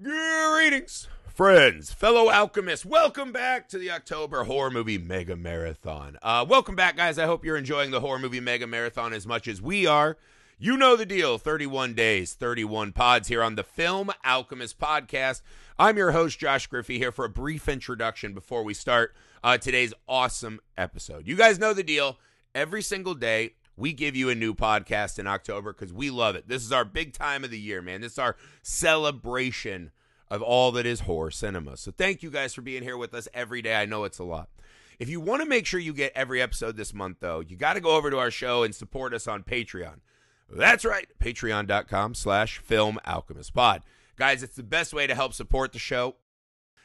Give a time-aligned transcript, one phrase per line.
[0.00, 2.86] Greetings, friends, fellow alchemists.
[2.86, 6.16] Welcome back to the October Horror Movie Mega Marathon.
[6.22, 7.18] Uh, welcome back, guys.
[7.18, 10.16] I hope you're enjoying the Horror Movie Mega Marathon as much as we are.
[10.56, 15.42] You know the deal 31 days, 31 pods here on the Film Alchemist podcast.
[15.80, 19.94] I'm your host, Josh Griffey, here for a brief introduction before we start uh, today's
[20.06, 21.26] awesome episode.
[21.26, 22.20] You guys know the deal.
[22.54, 26.48] Every single day, we give you a new podcast in October because we love it.
[26.48, 28.00] This is our big time of the year, man.
[28.00, 29.92] This is our celebration
[30.30, 31.76] of all that is horror cinema.
[31.76, 33.76] So thank you guys for being here with us every day.
[33.76, 34.48] I know it's a lot.
[34.98, 37.74] If you want to make sure you get every episode this month, though, you got
[37.74, 40.00] to go over to our show and support us on Patreon.
[40.50, 43.82] That's right, patreon.com slash film alchemist pod.
[44.16, 46.16] Guys, it's the best way to help support the show,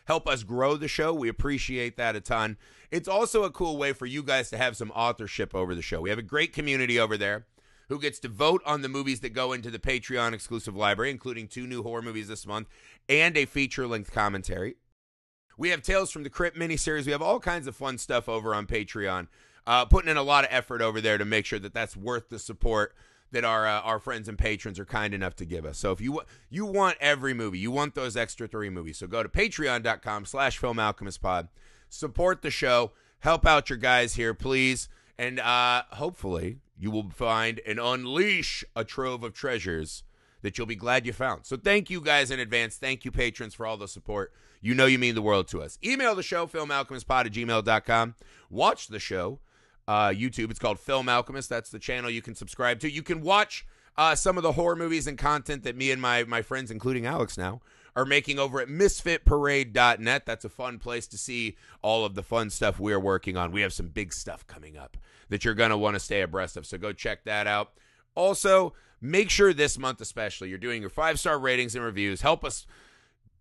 [0.05, 1.13] help us grow the show.
[1.13, 2.57] We appreciate that a ton.
[2.91, 6.01] It's also a cool way for you guys to have some authorship over the show.
[6.01, 7.45] We have a great community over there
[7.89, 11.47] who gets to vote on the movies that go into the Patreon exclusive library, including
[11.47, 12.67] two new horror movies this month
[13.09, 14.75] and a feature length commentary.
[15.57, 17.05] We have Tales from the Crypt miniseries.
[17.05, 19.27] We have all kinds of fun stuff over on Patreon.
[19.65, 22.29] Uh, putting in a lot of effort over there to make sure that that's worth
[22.29, 22.93] the support
[23.33, 25.77] that our uh, our friends and patrons are kind enough to give us.
[25.77, 28.97] So if you you want every movie, you want those extra three movies.
[28.97, 31.49] So go to patreon.com slash film alchemist pod,
[31.89, 34.87] support the show, help out your guys here, please.
[35.17, 40.03] And uh, hopefully you will find and unleash a trove of treasures
[40.41, 41.45] that you'll be glad you found.
[41.45, 42.77] So thank you guys in advance.
[42.77, 44.33] Thank you, patrons, for all the support.
[44.61, 45.77] You know you mean the world to us.
[45.83, 48.15] Email the show, filmalchemistpod at gmail.com.
[48.49, 49.39] Watch the show
[49.87, 50.49] uh, YouTube.
[50.49, 51.49] It's called Film Alchemist.
[51.49, 52.91] That's the channel you can subscribe to.
[52.91, 53.65] You can watch
[53.97, 57.05] uh, some of the horror movies and content that me and my my friends, including
[57.05, 57.61] Alex now,
[57.95, 60.25] are making over at misfitparade.net.
[60.25, 63.51] That's a fun place to see all of the fun stuff we're working on.
[63.51, 64.97] We have some big stuff coming up
[65.29, 66.65] that you're going to want to stay abreast of.
[66.65, 67.73] So go check that out.
[68.15, 72.21] Also, make sure this month, especially, you're doing your five star ratings and reviews.
[72.21, 72.65] Help us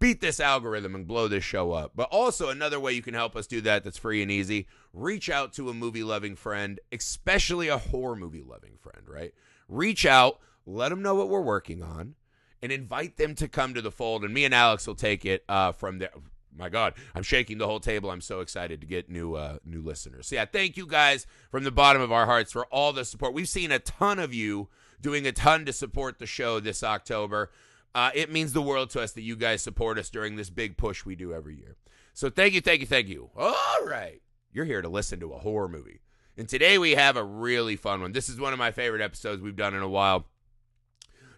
[0.02, 1.92] beat this algorithm and blow this show up.
[1.94, 5.30] But also, another way you can help us do that that's free and easy reach
[5.30, 9.32] out to a movie loving friend, especially a horror movie loving friend, right?
[9.68, 12.16] Reach out, let them know what we're working on,
[12.60, 14.24] and invite them to come to the fold.
[14.24, 16.10] And me and Alex will take it uh, from there.
[16.54, 18.10] My God, I'm shaking the whole table.
[18.10, 20.26] I'm so excited to get new uh, new listeners.
[20.26, 23.32] So yeah, thank you guys from the bottom of our hearts for all the support.
[23.32, 24.68] We've seen a ton of you
[25.00, 27.50] doing a ton to support the show this October.
[27.94, 30.76] Uh, it means the world to us that you guys support us during this big
[30.76, 31.76] push we do every year.
[32.14, 33.30] So thank you, thank you, thank you.
[33.36, 34.20] All right.
[34.52, 36.00] You're here to listen to a horror movie.
[36.36, 38.12] And today we have a really fun one.
[38.12, 40.26] This is one of my favorite episodes we've done in a while.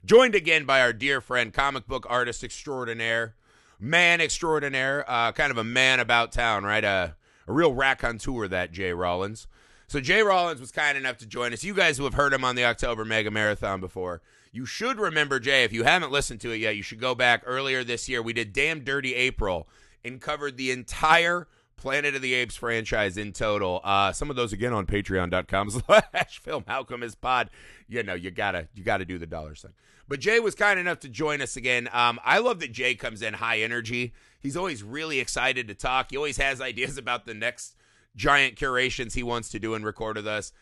[0.05, 3.35] Joined again by our dear friend, comic book artist extraordinaire,
[3.81, 6.85] man extraordinaire, uh, kind of a man about town, right?
[6.85, 7.09] Uh,
[7.47, 9.47] a real raconteur, that Jay Rollins.
[9.87, 11.65] So Jay Rollins was kind enough to join us.
[11.65, 14.23] You guys who have heard him on the October Mega Marathon before,
[14.55, 15.65] you should remember Jay.
[15.65, 18.23] If you haven't listened to it yet, you should go back earlier this year.
[18.23, 19.69] We did Damn Dirty April
[20.05, 23.81] and covered the entire Planet of the Apes franchise in total.
[23.83, 27.51] Uh, some of those again on patreon.com slash film alchemist pod.
[27.89, 29.73] You know, you gotta you gotta do the dollar sign.
[30.07, 31.89] But Jay was kind enough to join us again.
[31.93, 34.13] Um, I love that Jay comes in high energy.
[34.39, 36.11] He's always really excited to talk.
[36.11, 37.75] He always has ideas about the next
[38.15, 40.53] giant curations he wants to do and record with us.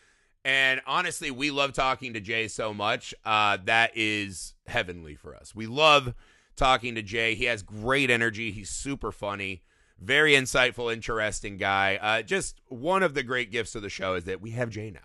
[0.45, 3.13] And honestly, we love talking to Jay so much.
[3.23, 5.55] Uh, that is heavenly for us.
[5.55, 6.13] We love
[6.55, 7.35] talking to Jay.
[7.35, 8.51] He has great energy.
[8.51, 9.63] He's super funny,
[9.99, 11.97] very insightful, interesting guy.
[12.01, 14.91] Uh, just one of the great gifts of the show is that we have Jay
[14.91, 14.99] now.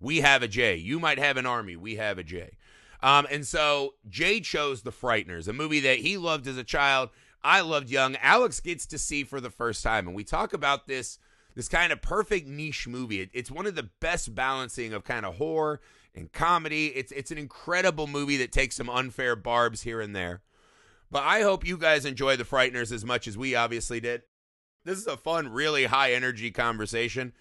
[0.00, 0.76] We have a Jay.
[0.76, 1.74] You might have an army.
[1.74, 2.56] We have a Jay.
[3.02, 7.10] Um, and so Jay chose The Frighteners, a movie that he loved as a child.
[7.42, 8.16] I loved young.
[8.16, 10.06] Alex gets to see for the first time.
[10.06, 11.18] And we talk about this
[11.58, 13.20] this kind of perfect niche movie.
[13.20, 15.80] It, it's one of the best balancing of kind of horror
[16.14, 16.86] and comedy.
[16.94, 20.42] It's it's an incredible movie that takes some unfair barbs here and there.
[21.10, 24.22] But I hope you guys enjoy The Frighteners as much as we obviously did.
[24.84, 27.32] This is a fun, really high energy conversation.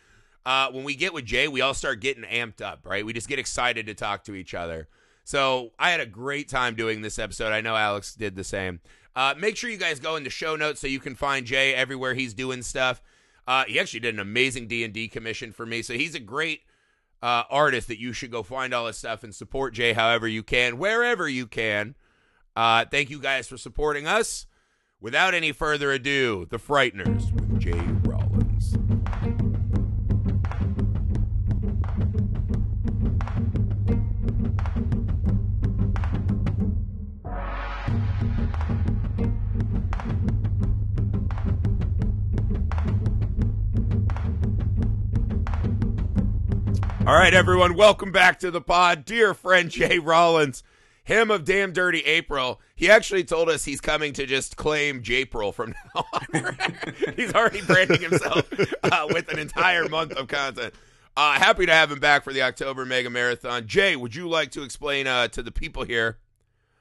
[0.44, 3.06] Uh, when we get with Jay, we all start getting amped up, right?
[3.06, 4.88] We just get excited to talk to each other.
[5.26, 7.54] So I had a great time doing this episode.
[7.54, 8.80] I know Alex did the same.
[9.16, 12.16] Uh, make sure you guys go into show notes so you can find Jay everywhere
[12.16, 13.00] he's doing stuff.
[13.48, 16.20] Uh, he actually did an amazing D and D commission for me, so he's a
[16.20, 16.62] great
[17.24, 20.44] uh, artist that you should go find all his stuff and support Jay however you
[20.44, 21.96] can, wherever you can.
[22.56, 24.46] Uh, thank you guys for supporting us.
[25.00, 27.47] Without any further ado, The Frighteners
[47.08, 49.06] All right, everyone, welcome back to the pod.
[49.06, 50.62] Dear friend Jay Rollins,
[51.06, 52.60] him of Damn Dirty April.
[52.76, 56.58] He actually told us he's coming to just claim Japril from now on.
[57.16, 58.52] he's already branding himself
[58.84, 60.74] uh, with an entire month of content.
[61.16, 63.68] Uh, happy to have him back for the October Mega Marathon.
[63.68, 66.18] Jay, would you like to explain uh, to the people here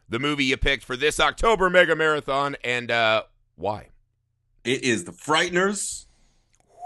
[0.09, 3.23] the movie you picked for this October Mega Marathon and uh,
[3.55, 3.91] why?
[4.65, 6.07] It is The Frighteners.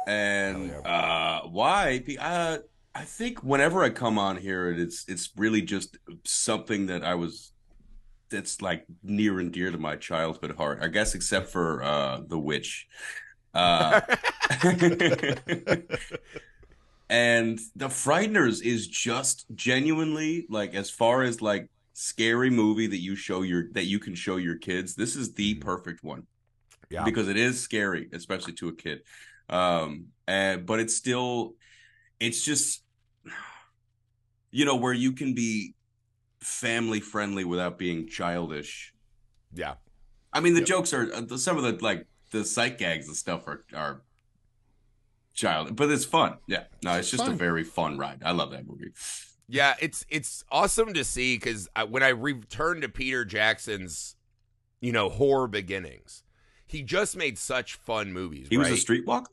[0.06, 2.04] And uh, why?
[2.18, 2.58] Uh,
[2.94, 5.96] I think whenever I come on here, it's it's really just
[6.26, 7.52] something that I was
[8.30, 10.80] that's like near and dear to my childhood heart.
[10.82, 12.86] I guess except for uh, The Witch.
[13.54, 14.00] Uh,
[17.08, 23.16] and the frighteners is just genuinely like as far as like scary movie that you
[23.16, 25.60] show your that you can show your kids this is the Mm-hmm.
[25.60, 26.26] perfect one
[26.90, 27.04] Yeah.
[27.04, 29.00] because it is scary especially to a kid
[29.50, 31.54] um and but it's still
[32.20, 32.82] it's just
[34.52, 35.74] you know where you can be
[36.40, 38.92] family friendly without being childish.
[39.54, 39.74] Yeah.
[40.32, 40.68] i mean the Yep.
[40.68, 44.02] jokes are uh, some of the like the sight gags and stuff are are
[45.34, 46.36] child but it's fun.
[46.46, 46.64] Yeah.
[46.84, 48.22] No it's It's just a very fun ride.
[48.24, 48.92] I love that movie.
[49.48, 54.14] Yeah, it's it's awesome to see because when I returned to Peter Jackson's,
[54.80, 56.22] you know, horror beginnings,
[56.66, 58.46] he just made such fun movies.
[58.48, 59.26] he was a streetwalker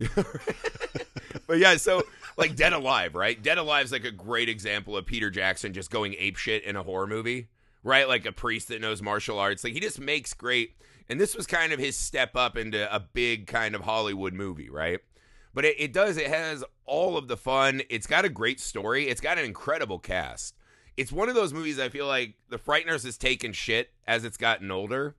[1.48, 2.04] but yeah, so
[2.36, 3.42] like Dead Alive, right?
[3.42, 6.82] Dead Alive's like a great example of Peter Jackson just going ape shit in a
[6.84, 7.48] horror movie,
[7.82, 8.06] right?
[8.06, 9.64] Like a priest that knows martial arts.
[9.64, 10.76] Like he just makes great.
[11.08, 14.68] And this was kind of his step up into a big kind of Hollywood movie,
[14.68, 15.00] right?
[15.54, 17.80] But it, it does, it has all of the fun.
[17.88, 19.08] It's got a great story.
[19.08, 20.54] It's got an incredible cast.
[20.98, 24.36] It's one of those movies I feel like The Frighteners has taken shit as it's
[24.36, 25.16] gotten older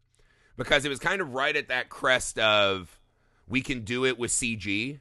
[0.57, 2.99] because it was kind of right at that crest of
[3.47, 4.99] we can do it with CG,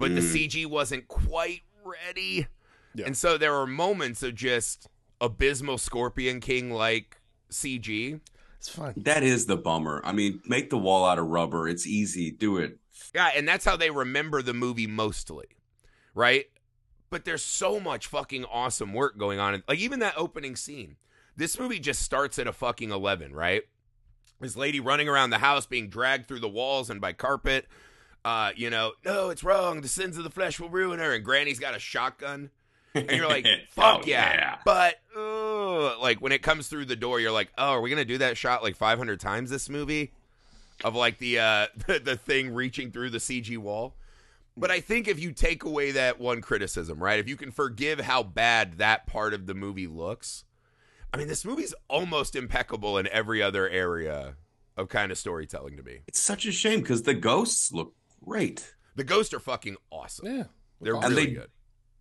[0.00, 0.32] but the Mm.
[0.48, 2.48] CG wasn't quite ready.
[2.94, 3.06] Yeah.
[3.06, 4.88] And so there were moments of just
[5.20, 7.20] abysmal Scorpion King like
[7.50, 8.20] CG.
[8.58, 8.94] It's fine.
[8.96, 12.58] that is the bummer i mean make the wall out of rubber it's easy do
[12.58, 12.76] it
[13.14, 15.46] Yeah, and that's how they remember the movie mostly,
[16.14, 16.44] right?
[17.08, 19.62] But there's so much fucking awesome work going on.
[19.66, 20.96] Like even that opening scene.
[21.36, 23.62] This movie just starts at a fucking 11, right?
[24.40, 27.66] This lady running around the house being dragged through the walls and by carpet.
[28.24, 29.80] Uh, you know, no, it's wrong.
[29.80, 31.14] The sins of the flesh will ruin her.
[31.14, 32.50] And Granny's got a shotgun.
[32.94, 34.58] And you're like, fuck Oh, yeah.
[34.64, 37.98] But, ugh, like, when it comes through the door, you're like, oh, are we going
[37.98, 40.12] to do that shot like 500 times this movie?
[40.82, 43.94] Of like the, uh, the, the thing reaching through the CG wall.
[44.56, 47.18] But I think if you take away that one criticism, right?
[47.20, 50.44] If you can forgive how bad that part of the movie looks,
[51.14, 54.34] I mean, this movie's almost impeccable in every other area
[54.76, 56.00] of kind of storytelling to me.
[56.06, 57.94] it's such a shame because the ghosts look
[58.24, 60.26] great The ghosts are fucking awesome.
[60.26, 60.44] Yeah.
[60.80, 61.50] They're And really they- good.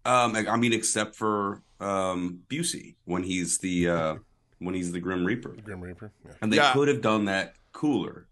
[0.05, 4.15] um i mean except for um busey when he's the uh
[4.59, 6.11] when he's the grim reaper The Grim Reaper.
[6.25, 6.31] Yeah.
[6.41, 6.73] and they Yeah.
[6.73, 8.27] could have done that cooler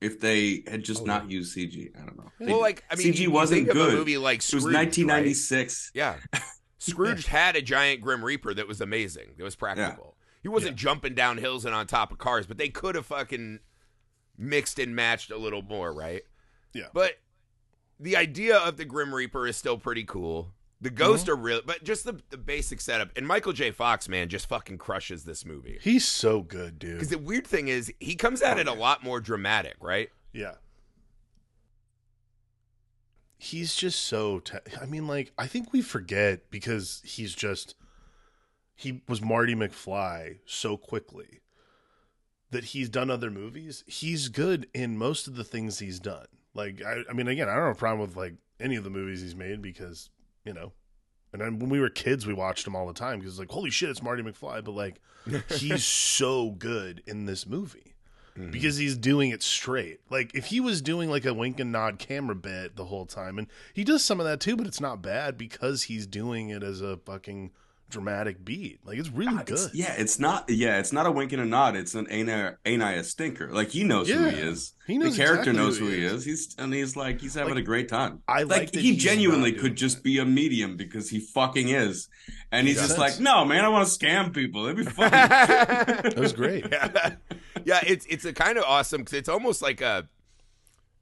[0.00, 2.94] if they had just Oh, not used cg i don't know They- Well, like I
[2.96, 3.94] mean, CG you- you wasn't think good.
[3.94, 4.86] A movie like it was Scrooge, right?
[4.86, 6.16] 1996 Yeah,
[6.78, 9.34] Scrooge had a giant Grim Reaper that was amazing.
[9.36, 10.16] That was practical.
[10.42, 13.58] He wasn't jumping down hills and on top of cars, but they could have fucking
[14.38, 16.22] mixed and matched a little more, right?
[16.72, 16.86] Yeah.
[16.94, 17.14] But
[18.00, 20.52] the idea of the Grim Reaper is still pretty cool.
[20.80, 21.32] The ghosts Mm-hmm.
[21.32, 23.10] are real, but just the, the basic setup.
[23.16, 23.72] And Michael J.
[23.72, 25.78] Fox, man, just fucking crushes this movie.
[25.80, 26.94] He's so good, dude.
[26.94, 30.08] Because the weird thing is, he comes at Oh, it a lot more dramatic, right?
[30.32, 30.54] Yeah.
[33.36, 34.40] He's just so.
[34.40, 37.74] Te- I mean, like, I think we forget because he's just.
[38.74, 41.40] He was Marty McFly so quickly
[42.50, 43.82] that he's done other movies.
[43.86, 46.26] He's good in most of the things he's done.
[46.58, 48.90] Like, I, I mean, again, I don't have a problem with like any of the
[48.90, 50.10] movies he's made because
[50.44, 50.72] you know.
[51.32, 53.70] And then when we were kids, we watched him all the time because like, holy
[53.70, 54.64] shit, it's Marty McFly.
[54.64, 55.00] But like,
[55.50, 57.94] he's so good in this movie
[58.38, 58.52] Mm-hmm.
[58.52, 59.98] because he's doing it straight.
[60.10, 63.36] Like if he was doing like a wink and nod camera bit the whole time,
[63.36, 66.62] and he does some of that too, but it's not bad because he's doing it
[66.62, 67.50] as a fucking
[67.88, 68.80] dramatic beat.
[68.84, 69.74] Like it's really It's- good.
[69.74, 72.52] yeah it's not yeah it's not a wink and a nod it's an ain't I,
[72.66, 75.62] ain't I a stinker like he knows who he is He knows the character exactly
[75.64, 76.12] knows who who he he is.
[76.12, 78.80] is he's and he's like he's having Like, a great time I like like that
[78.82, 80.02] he genuinely could just that.
[80.04, 82.08] be a medium because he fucking is
[82.52, 82.98] and he's just sense.
[82.98, 86.66] like no man i want to scam people it'd be fun That was great.
[86.70, 87.14] yeah.
[87.64, 90.08] yeah, it's it's a kind of awesome because it's almost like a,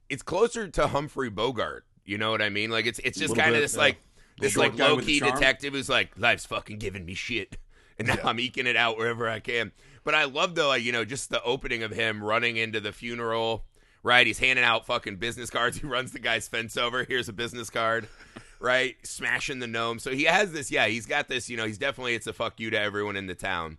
[0.09, 1.85] it's closer to Humphrey Bogart.
[2.05, 2.69] You know what I mean?
[2.71, 3.79] Like it's it's just kind of this yeah.
[3.81, 3.97] like
[4.39, 7.57] this like low key detective who's like life's fucking giving me shit,
[7.99, 8.27] and now Yeah.
[8.27, 9.71] I'm eking it out wherever I can.
[10.03, 12.91] But I love though, like, you know, just the opening of him running into the
[12.93, 13.65] funeral.
[14.03, 15.77] Right, he's handing out fucking business cards.
[15.81, 17.03] He runs the guy's fence over.
[17.03, 18.07] Here's a business card.
[18.59, 19.99] Right, smashing the gnome.
[19.99, 20.71] So he has this.
[20.71, 21.47] Yeah, he's got this.
[21.47, 23.77] You know, he's definitely it's a fuck you to everyone in the town.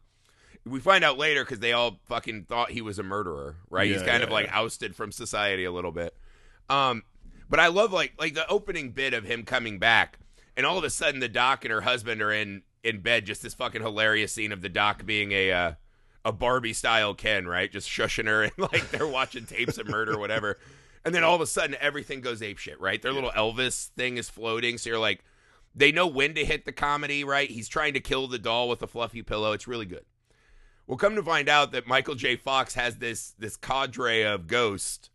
[0.65, 3.91] we find out later because they all fucking thought he was a murderer, right?
[3.91, 4.57] He's kind yeah, of like yeah.
[4.61, 6.15] ousted from society a little bit.
[6.71, 7.03] Um,
[7.51, 10.21] but I love like like the opening bit of him coming back,
[10.59, 13.25] and all of a sudden the doc and her husband are in in bed.
[13.25, 15.73] Just this fucking hilarious scene of the doc being a uh,
[16.25, 17.71] a Barbie style Ken, right?
[17.71, 20.59] Just shushing her and like they're watching tapes of murder, or whatever.
[21.05, 23.01] And then all of a sudden everything goes ape shit, right?
[23.01, 25.25] Their little Elvis thing is floating, so you're like,
[25.75, 27.49] they know when to hit the comedy, right?
[27.49, 29.53] He's trying to kill the doll with a fluffy pillow.
[29.53, 30.05] It's really good.
[30.89, 32.35] We'll come to find out that Michael J.
[32.35, 35.09] Fox has this this cadre of ghosts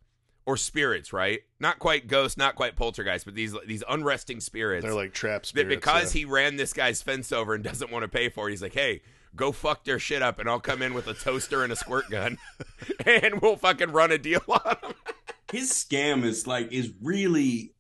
[0.45, 1.41] or spirits, right?
[1.59, 4.85] Not quite ghosts, not quite poltergeist, but these these unresting spirits.
[4.85, 5.69] They're like trap spirits.
[5.69, 6.19] that because yeah.
[6.19, 8.73] he ran this guy's fence over and doesn't want to pay for it, he's like,
[8.73, 9.01] hey,
[9.35, 12.09] go fuck their shit up and I'll come in with a toaster and a squirt
[12.09, 12.37] gun
[13.05, 14.93] and we'll fucking run a deal on them.
[15.51, 17.73] his scam is like is really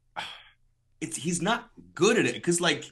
[1.01, 2.85] it's he's not good at it because like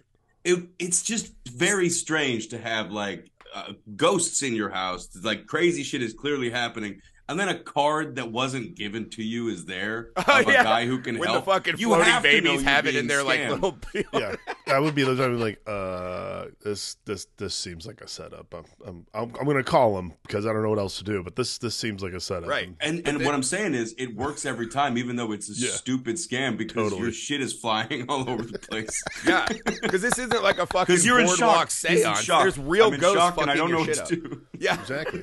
[0.43, 5.83] it it's just very strange to have like uh, ghosts in your house like crazy
[5.83, 7.01] shit is clearly happening
[7.31, 10.85] and then a card that wasn't given to you is there of Oh, a guy
[10.85, 13.07] who can When help the fucking You floating have to know babies have it in
[13.07, 13.77] their like little
[14.13, 14.35] yeah,
[14.67, 18.53] that would be the time like, uh, this this this seems like a setup.
[18.53, 21.23] I'm I'm I'm, I'm gonna call him because I don't know what else to do.
[21.23, 22.49] But this this seems like a setup.
[22.49, 22.69] Right.
[22.79, 25.53] and and then- what I'm saying is, it works every time, even though it's a
[25.53, 25.71] Yeah.
[25.71, 27.01] stupid scam because Totally.
[27.01, 29.01] your shit is flying all over the place.
[29.25, 31.91] Yeah, because this isn't like a fucking Because you're in boardwalk shock.
[31.91, 32.41] He's in shock.
[32.43, 34.41] There's real I'm in ghosts shock fucking and I don't know what to do.
[34.59, 35.21] Yeah, Exactly.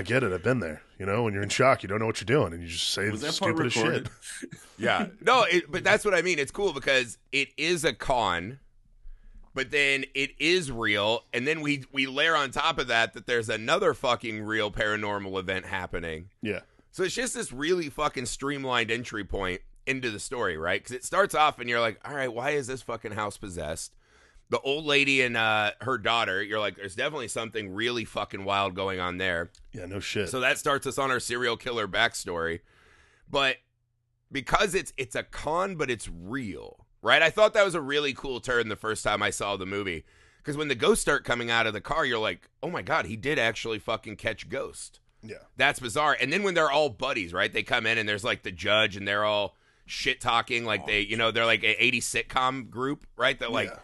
[0.00, 0.32] I get it.
[0.32, 0.80] I've been there.
[0.98, 2.88] You know, when you're in shock, you don't know what you're doing, and you just
[2.88, 4.08] say the stupidest shit.
[4.78, 5.08] yeah.
[5.20, 6.38] No, it, but that's what I mean.
[6.38, 8.60] It's cool because it is a con,
[9.52, 13.26] but then it is real, and then we we layer on top of that that
[13.26, 16.30] there's another fucking real paranormal event happening.
[16.40, 16.60] Yeah.
[16.92, 20.82] So it's just this really fucking streamlined entry point into the story, right?
[20.82, 23.92] Because it starts off and you're like, all right, why is this fucking house possessed?
[24.50, 28.74] The old lady and uh, her daughter, you're like, there's definitely something really fucking wild
[28.74, 29.50] going on there.
[29.72, 29.86] Yeah.
[29.86, 30.28] No shit.
[30.28, 32.60] So that starts us on our serial killer backstory.
[33.28, 33.56] But
[34.32, 37.22] because it's it's a con, but it's real, right?
[37.22, 40.04] I thought that was a really cool turn the first time I saw the movie.
[40.38, 43.06] Because when the ghosts start coming out of the car, you're like, oh my god,
[43.06, 44.98] he did actually fucking catch Ghost.
[45.22, 45.36] yeah.
[45.56, 46.16] That's bizarre.
[46.20, 47.52] And then when they're all buddies, right?
[47.52, 49.54] They come in and there's like the judge and they're all
[49.86, 53.38] shit talking, like they, you know, they're like an 80 sitcom group, right?
[53.38, 53.78] They're like, Yeah.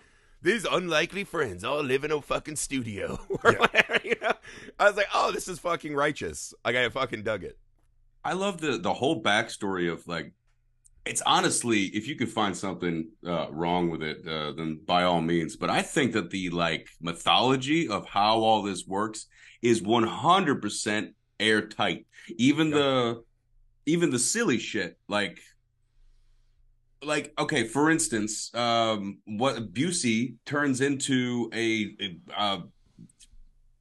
[0.47, 3.59] These unlikely friends all live in a fucking studio or Yeah.
[3.59, 4.33] whatever, you know?
[4.79, 6.55] I was like, oh, this is fucking righteous.
[6.65, 7.59] Like I fucking dug it.
[8.25, 10.33] I love the the whole backstory of like
[11.05, 15.21] it's honestly if you could find something uh, wrong with it uh, then by all
[15.21, 19.27] means but I think that the like mythology of how all this works
[19.63, 23.23] is 100% airtight even the
[23.87, 25.39] even the silly shit like
[27.07, 32.61] like okay for instance um what Busey turns into a, a uh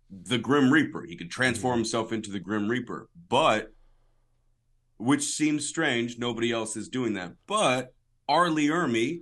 [0.10, 1.04] the Grim Reaper.
[1.04, 3.74] He could transform himself into the Grim Reaper, but
[4.98, 6.18] which seems strange.
[6.18, 7.34] Nobody else is doing that.
[7.48, 7.94] But
[8.30, 8.50] R.
[8.50, 9.22] Lee Ermey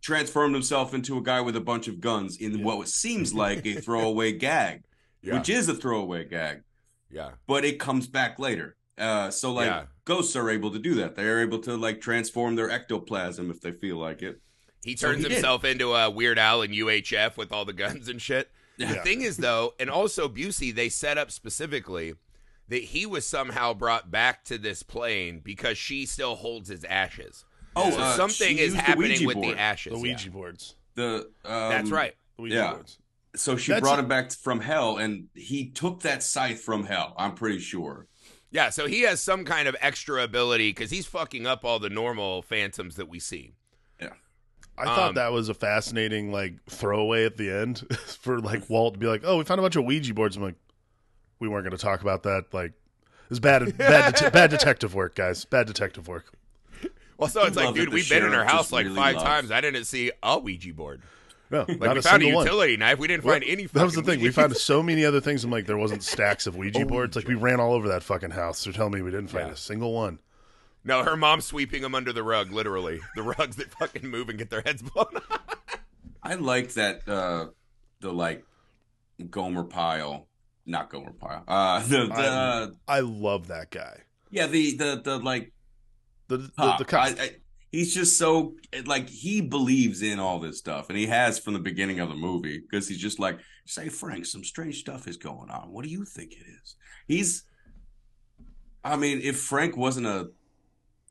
[0.00, 3.74] transformed himself into a guy with a bunch of guns in what seems like a
[3.74, 4.82] throwaway gag,
[5.22, 5.34] Yeah.
[5.38, 6.62] which is a throwaway gag,
[7.10, 7.32] yeah.
[7.46, 8.76] but it comes back later.
[8.98, 9.84] Uh, so like Yeah.
[10.06, 11.14] Ghosts are able to do that.
[11.16, 14.40] They're able to like transform their ectoplasm if they feel like it.
[14.82, 15.32] He So turns he did.
[15.32, 18.50] himself into a Weird Al and UHF with all the guns and shit.
[18.78, 22.14] The thing is, though, and also Busey, they set up specifically
[22.68, 27.44] that he was somehow brought back to this plane because she still holds his ashes.
[27.74, 29.56] Oh, so uh, something is used the happening with board.
[29.56, 29.92] the ashes.
[29.92, 30.14] The yeah.
[30.14, 30.76] Ouija boards.
[30.94, 32.14] The um, That's right.
[32.36, 32.72] The Ouija yeah.
[32.74, 32.98] boards.
[33.34, 37.14] So she That's brought him back from hell, and he took that scythe from hell.
[37.18, 38.06] I'm pretty sure.
[38.56, 41.90] Yeah, so he has some kind of extra ability because he's fucking up all the
[41.90, 43.52] normal phantoms that we see.
[44.00, 44.14] Yeah.
[44.78, 47.84] I thought Um, that was a fascinating like throwaway at the end
[48.22, 50.42] for like Walt to be like, "Oh, we found a bunch of Ouija boards." I'm
[50.42, 50.54] like,
[51.38, 52.72] "We weren't going to talk about that." Like,
[53.30, 55.44] it's bad, bad, det- bad detective work, guys.
[55.44, 56.32] Bad detective work.
[57.18, 58.96] Well, so I it's like, dude, the we've been in our sheriff house like really
[58.96, 59.50] five loves- times.
[59.50, 61.02] I didn't see a Ouija board.
[61.50, 62.44] No, Like not we a found a single one.
[62.46, 62.98] utility knife.
[62.98, 63.66] We didn't find any.
[63.66, 64.22] That was the fucking thing.
[64.22, 65.44] We found so many other things.
[65.44, 67.14] I'm like, there wasn't stacks of Ouija boards.
[67.16, 68.64] Like we ran all over that fucking house.
[68.64, 69.52] They're telling me we didn't find Yeah.
[69.52, 70.18] a single one.
[70.84, 73.00] No, her mom's sweeping them under the rug, literally.
[73.16, 75.40] The rugs that fucking move and get their heads blown off.
[76.22, 77.46] I liked that uh
[78.00, 78.44] the like
[79.30, 80.26] Gomer Pyle,
[80.64, 81.44] not Gomer Pyle.
[81.46, 84.00] Uh the, the I love that guy.
[84.30, 85.52] yeah the the the like
[86.28, 86.78] The the, pop.
[86.78, 87.06] the cop.
[87.06, 87.30] I, I,
[87.72, 88.54] he's just so
[88.86, 92.14] like he believes in all this stuff, and he has from the beginning of the
[92.14, 95.70] movie because he's just like, say Frank, some strange stuff is going on.
[95.72, 96.76] What do you think it is?
[97.06, 97.44] He's,
[98.84, 100.30] I mean, if Frank wasn't a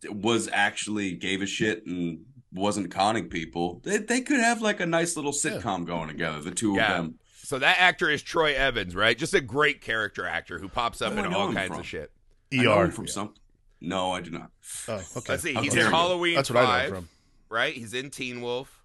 [0.10, 2.20] was actually gave a shit and
[2.54, 6.40] wasn't conning people, they, they could have like a nice little sitcom going together.
[6.42, 6.92] The two Yeah.
[6.92, 7.16] of them.
[7.44, 9.16] So that actor is Troy Evans, right?
[9.18, 11.80] Just a great character actor who pops up Where in all kinds from?
[11.82, 12.12] of shit.
[12.52, 12.92] I know him ER.
[12.92, 13.34] from some.
[13.82, 14.52] No, I do not.
[14.88, 15.34] Oh, okay.
[15.34, 15.54] Let's see.
[15.56, 15.92] He's there in.
[15.92, 17.10] Halloween That's what I 5, know from.
[17.50, 17.74] right?
[17.74, 18.82] He's in Teen Wolf.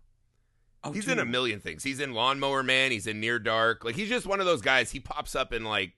[0.83, 1.13] Oh, He's dude.
[1.15, 1.83] in a million things.
[1.85, 2.91] He's in Lawnmower Man.
[2.91, 3.85] He's in Near Dark.
[3.85, 4.91] Like he's just one of those guys.
[4.91, 5.93] He pops up in like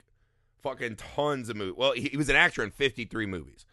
[0.63, 1.75] fucking tons of movies.
[1.77, 3.65] Well, he, he was an actor in 53 movies.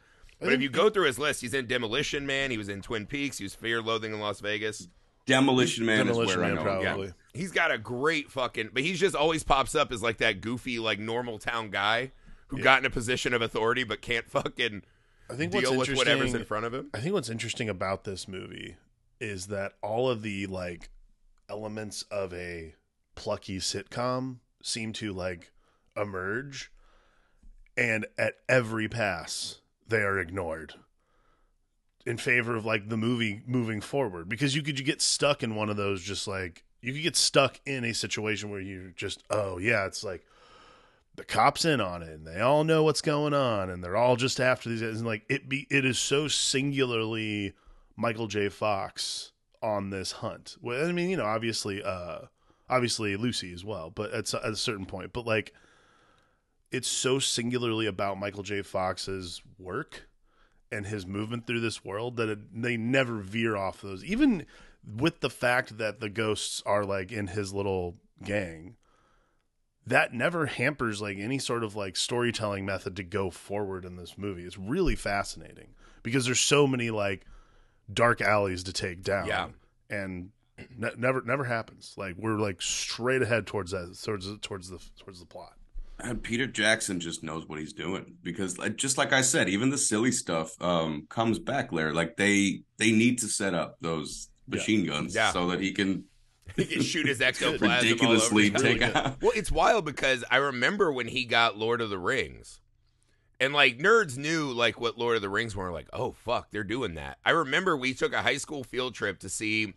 [0.41, 2.49] But if you go through his list, he's in Demolition Man.
[2.49, 3.39] He was in Twin Peaks.
[3.39, 4.87] He was Fear, Loathing in Las Vegas.
[5.25, 6.75] Demolition Man Demolition is where Man, I know.
[6.77, 6.83] him.
[6.83, 7.13] probably.
[7.33, 8.69] He's got a great fucking.
[8.73, 12.11] But he's just always pops up as like that goofy, like normal town guy
[12.47, 14.83] who got in a position of authority but can't fucking
[15.29, 16.89] I think what's deal with whatever's interesting- in front of him.
[16.93, 18.77] I think what's interesting about this movie
[19.19, 20.89] is that all of the like
[21.49, 22.75] elements of a
[23.15, 25.51] plucky sitcom seem to like
[25.95, 26.71] emerge
[27.75, 30.75] and at every pass they are ignored
[32.05, 35.55] in favor of like the movie moving forward because you could you get stuck in
[35.55, 39.23] one of those just like you could get stuck in a situation where you just
[39.29, 40.25] oh yeah it's like
[41.15, 44.15] the cops in on it and they all know what's going on and they're all
[44.15, 47.53] just after these guys and like it be it is so singularly
[47.95, 48.47] Michael J.
[48.47, 50.55] Fox on this hunt.
[50.61, 52.19] Well, I mean, you know, obviously uh
[52.69, 55.53] obviously Lucy as well, but at, at a certain point, but like
[56.71, 58.61] it's so singularly about Michael J.
[58.61, 60.07] Fox's work
[60.71, 64.03] and his movement through this world that it, they never veer off those.
[64.03, 64.45] Even
[64.85, 68.75] with the fact that the ghosts are like in his little gang,
[69.87, 74.17] that never hampers like any sort of like storytelling method to go forward in this
[74.17, 74.43] movie.
[74.43, 75.69] It's really fascinating
[76.03, 77.25] because there's so many like
[77.91, 79.27] dark alleys to take down.
[79.27, 79.47] Yeah.
[79.89, 80.29] and
[80.77, 81.93] ne- never never happens.
[81.97, 85.53] Like we're like straight ahead towards that towards the- towards the towards the plot.
[86.01, 89.69] And Peter Jackson just knows what he's doing because, like, just like I said, even
[89.69, 91.93] the silly stuff um, comes back later.
[91.93, 95.31] Like they they need to set up those machine guns Yeah.
[95.33, 96.05] so that He can
[96.81, 99.21] shoot his ectoplasm all over ridiculously take out.
[99.21, 102.59] Well, it's wild because I remember when he got Lord of the Rings.
[103.39, 106.63] And like nerds knew like what Lord of the Rings were like, oh fuck, they're
[106.63, 107.17] doing that.
[107.23, 109.73] I remember we took a high school field trip to see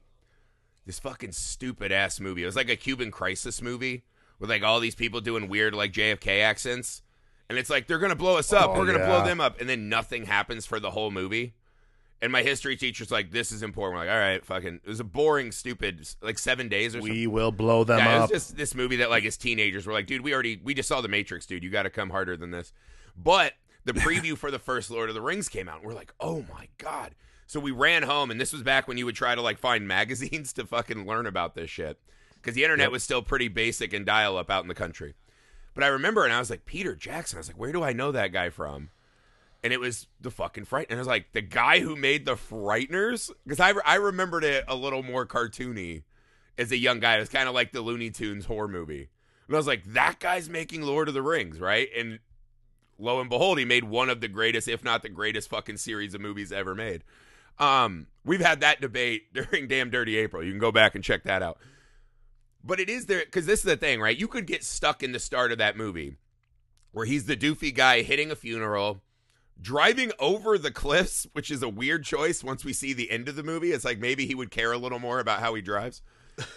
[0.84, 2.42] this fucking stupid ass movie.
[2.42, 4.04] It was like a Cuban crisis movie
[4.40, 7.02] with like all these people doing weird like JFK accents.
[7.48, 8.70] And it's like they're gonna blow us up.
[8.70, 11.54] Oh, We're gonna blow them up, and then nothing happens for the whole movie.
[12.22, 15.00] And my history teacher's like, "This is important." We're like, "All right, fucking." It was
[15.00, 17.12] a boring, stupid, like seven days or something.
[17.12, 18.30] We will blow them Yeah, it up.
[18.30, 20.88] was just this movie that like as teenagers were like, dude, we already we just
[20.88, 21.64] saw the Matrix, dude.
[21.64, 22.72] You got to come harder than this.
[23.16, 23.54] But
[23.84, 26.44] the preview for the first Lord of the Rings came out, and we're like, oh
[26.54, 27.16] my god.
[27.48, 29.88] So we ran home, and this was back when you would try to like find
[29.88, 31.98] magazines to fucking learn about this shit
[32.36, 32.92] because the internet Yep.
[32.92, 35.14] was still pretty basic and dial up out in the country.
[35.74, 37.38] But I remember, and I was like, Peter Jackson.
[37.38, 38.90] I was like, where do I know that guy from?
[39.64, 40.88] And it was the fucking Fright.
[40.90, 43.30] And I was like, the guy who made the Frighteners?
[43.44, 46.02] Because I, I remembered it a little more cartoony
[46.58, 47.16] as a young guy.
[47.16, 49.08] It was kind of like the Looney Tunes horror movie.
[49.46, 51.88] And I was like, that guy's making Lord of the Rings, right?
[51.96, 52.18] And
[52.98, 56.14] lo and behold, he made one of the greatest, if not the greatest, fucking series
[56.14, 57.04] of movies ever made.
[57.58, 60.42] Um, we've had that debate during Damn Dirty April.
[60.42, 61.58] You can go back and check that out.
[62.64, 64.16] But it is there because this is the thing, right?
[64.16, 66.16] You could get stuck in the start of that movie
[66.92, 69.02] where he's the doofy guy hitting a funeral,
[69.60, 73.36] driving over the cliffs, which is a weird choice once we see the end of
[73.36, 73.72] the movie.
[73.72, 76.02] It's like maybe he would care a little more about how he drives.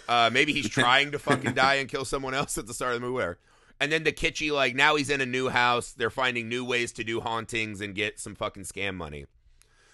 [0.08, 3.00] Uh, maybe he's trying to fucking die and kill someone else at the start of
[3.00, 3.14] the movie.
[3.14, 3.38] Whatever.
[3.78, 5.92] And then the kitschy, like now he's in a new house.
[5.92, 9.26] They're finding new ways to do hauntings and get some fucking scam money.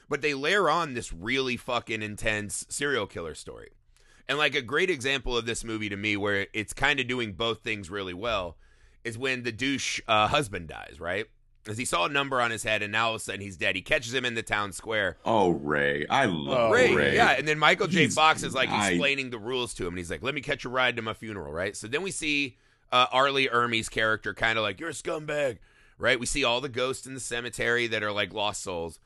[0.09, 3.71] But they layer on this really fucking intense serial killer story.
[4.29, 7.33] And like a great example of this movie to me, where it's kind of doing
[7.33, 8.57] both things really well,
[9.05, 11.27] is when the douche uh, husband dies, right?
[11.63, 13.57] Because he saw a number on his head, and now all of a sudden he's
[13.57, 13.77] dead.
[13.77, 15.17] He catches him in the town square.
[15.25, 17.15] Oh, Ray, I love Ray, Ray.
[17.15, 17.31] yeah.
[17.39, 18.03] And then Michael J.
[18.05, 20.65] He's Fox is like explaining the rules to him, and he's like, "Let me catch
[20.65, 21.77] a ride to my funeral," right?
[21.77, 22.57] So then we see
[22.91, 23.31] uh, R.
[23.31, 25.59] Lee Ermey's character kind of like, "You're a scumbag,"
[25.99, 26.19] right?
[26.19, 28.99] We see all the ghosts in the cemetery that are like lost souls.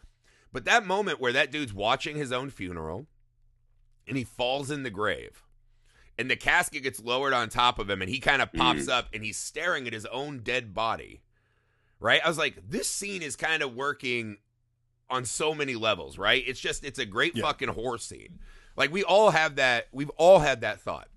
[0.50, 3.06] But that moment where that dude's watching his own funeral,
[4.08, 5.42] and he falls in the grave,
[6.18, 9.08] and the casket gets lowered on top of him, and he kind of pops up,
[9.12, 11.20] and he's staring at his own dead body.
[11.98, 12.20] Right?
[12.24, 14.36] I was like, this scene is kind of working
[15.08, 16.42] on so many levels, right?
[16.46, 17.44] It's just it's a great Yeah.
[17.44, 18.38] fucking horror scene.
[18.76, 21.08] Like we all have that we've all had that thought.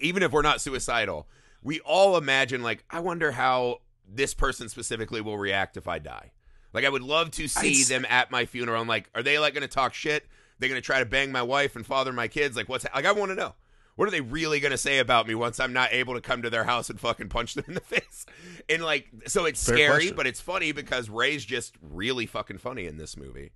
[0.00, 1.26] Even if we're not suicidal,
[1.62, 6.30] we all imagine like I wonder how this person specifically will react if I die.
[6.72, 8.80] Like I would love to see s- them at my funeral.
[8.80, 10.26] I'm like, are they like going to talk shit?
[10.58, 12.56] They're going to try to bang my wife and father my kids?
[12.56, 13.54] Like what's like I want to know.
[13.96, 16.42] What are they really going to say about me once I'm not able to come
[16.42, 18.24] to their house and fucking punch them in the face?
[18.68, 20.16] And like so it's Fair scary, question.
[20.16, 23.52] but it's funny because Ray's just really fucking funny in this movie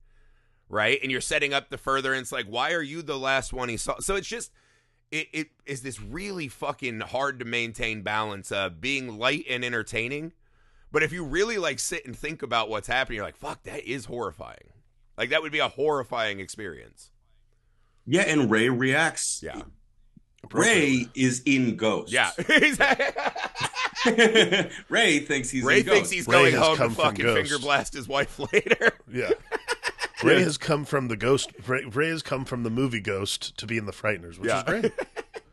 [0.68, 0.99] right?
[1.03, 3.99] And you're setting up the furtherance, like, why are you the last one he saw?
[4.01, 4.53] So it's just,
[5.11, 10.33] it, it is this really fucking hard to maintain balance of being light and entertaining.
[10.90, 13.85] But if you really like sit and think about what's happening, you're like, fuck, that
[13.85, 14.72] is horrifying.
[15.16, 17.11] Like that would be a horrifying experience.
[18.05, 19.42] Yeah, and Ray reacts.
[19.42, 19.62] Yeah.
[20.53, 22.12] Ray is in Ghost.
[22.12, 22.31] Yeah.
[24.88, 26.12] Ray thinks he's Ray in thinks Ghost.
[26.12, 27.51] he's Ray going has home to from fucking Ghost.
[27.51, 28.92] finger blast his wife later.
[29.12, 29.31] Yeah.
[30.22, 31.51] Ray has come from the ghost.
[31.66, 34.59] Ray, Ray has come from the movie Ghost to be in the Frighteners, which Yeah.
[34.61, 34.90] is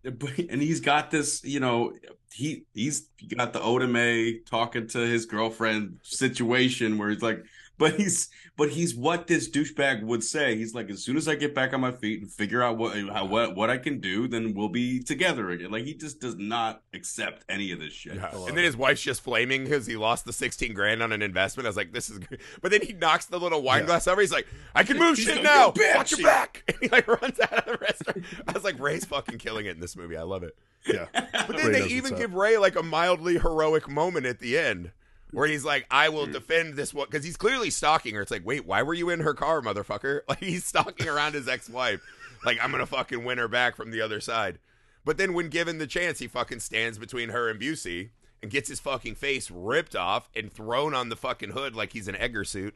[0.05, 0.49] great.
[0.49, 1.93] And he's got this, you know,
[2.31, 7.43] he he's got the Oda Mae talking to his girlfriend situation where he's like,
[7.77, 10.55] but he's but he's what this douchebag would say.
[10.55, 12.95] He's like, as soon as I get back on my feet and figure out what
[12.95, 15.71] how, what what I can do, then we'll be together again.
[15.71, 18.15] Like he just does not accept any of this shit.
[18.15, 18.29] Yeah.
[18.33, 18.65] And then it.
[18.65, 21.65] his wife's just flaming because he lost the 16 grand on an investment.
[21.65, 22.39] I was like, this is good.
[22.61, 23.87] But then he knocks the little wine Yeah.
[23.87, 24.21] glass over.
[24.21, 25.67] He's like, I can move He's shit like, now.
[25.67, 26.63] "You bitch." Watch your back.
[26.67, 28.23] And he like runs out of the restaurant.
[28.47, 30.15] I was like, Ray's fucking killing it in this movie.
[30.17, 30.55] I love it.
[30.85, 31.07] Yeah.
[31.13, 34.91] But then Ray they even give Ray like a mildly heroic moment at the end
[35.33, 36.31] where he's like, I will hmm.
[36.31, 37.07] defend this one.
[37.09, 38.21] Because he's clearly stalking her.
[38.21, 40.21] It's like, wait, why were you in her car, motherfucker?
[40.29, 42.01] Like he's stalking around his ex wife.
[42.45, 44.59] Like, I'm going to fucking win her back from the other side.
[45.05, 48.09] But then when given the chance, he fucking stands between her and Busey
[48.41, 52.07] and gets his fucking face ripped off and thrown on the fucking hood like he's
[52.07, 52.75] an Egger suit.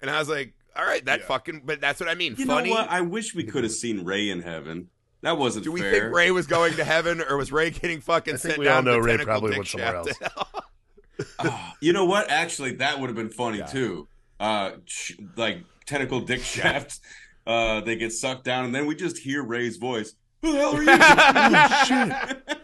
[0.00, 1.26] And I was like, all right, that Yeah.
[1.26, 2.36] fucking, but that's what I mean.
[2.38, 2.70] You Funny.
[2.70, 2.88] know what?
[2.88, 4.88] I wish we could have seen Ray in heaven.
[5.22, 5.70] That wasn't fair.
[5.70, 5.92] Do we fair.
[5.92, 8.68] think Ray was going to heaven or was Ray getting fucking I think sent we
[8.68, 10.12] all know the Ray probably went somewhere else.
[11.18, 11.50] to hell?
[11.52, 12.30] Oh, you know what?
[12.30, 13.66] Actually, that would have been funny Yeah.
[13.66, 14.08] too.
[14.40, 17.00] Uh, sh- like tentacle dick shafts.
[17.46, 20.14] Uh, they get sucked down, and then we just hear Ray's voice.
[20.42, 20.88] Who the hell are you?
[21.00, 22.58] Oh, shit.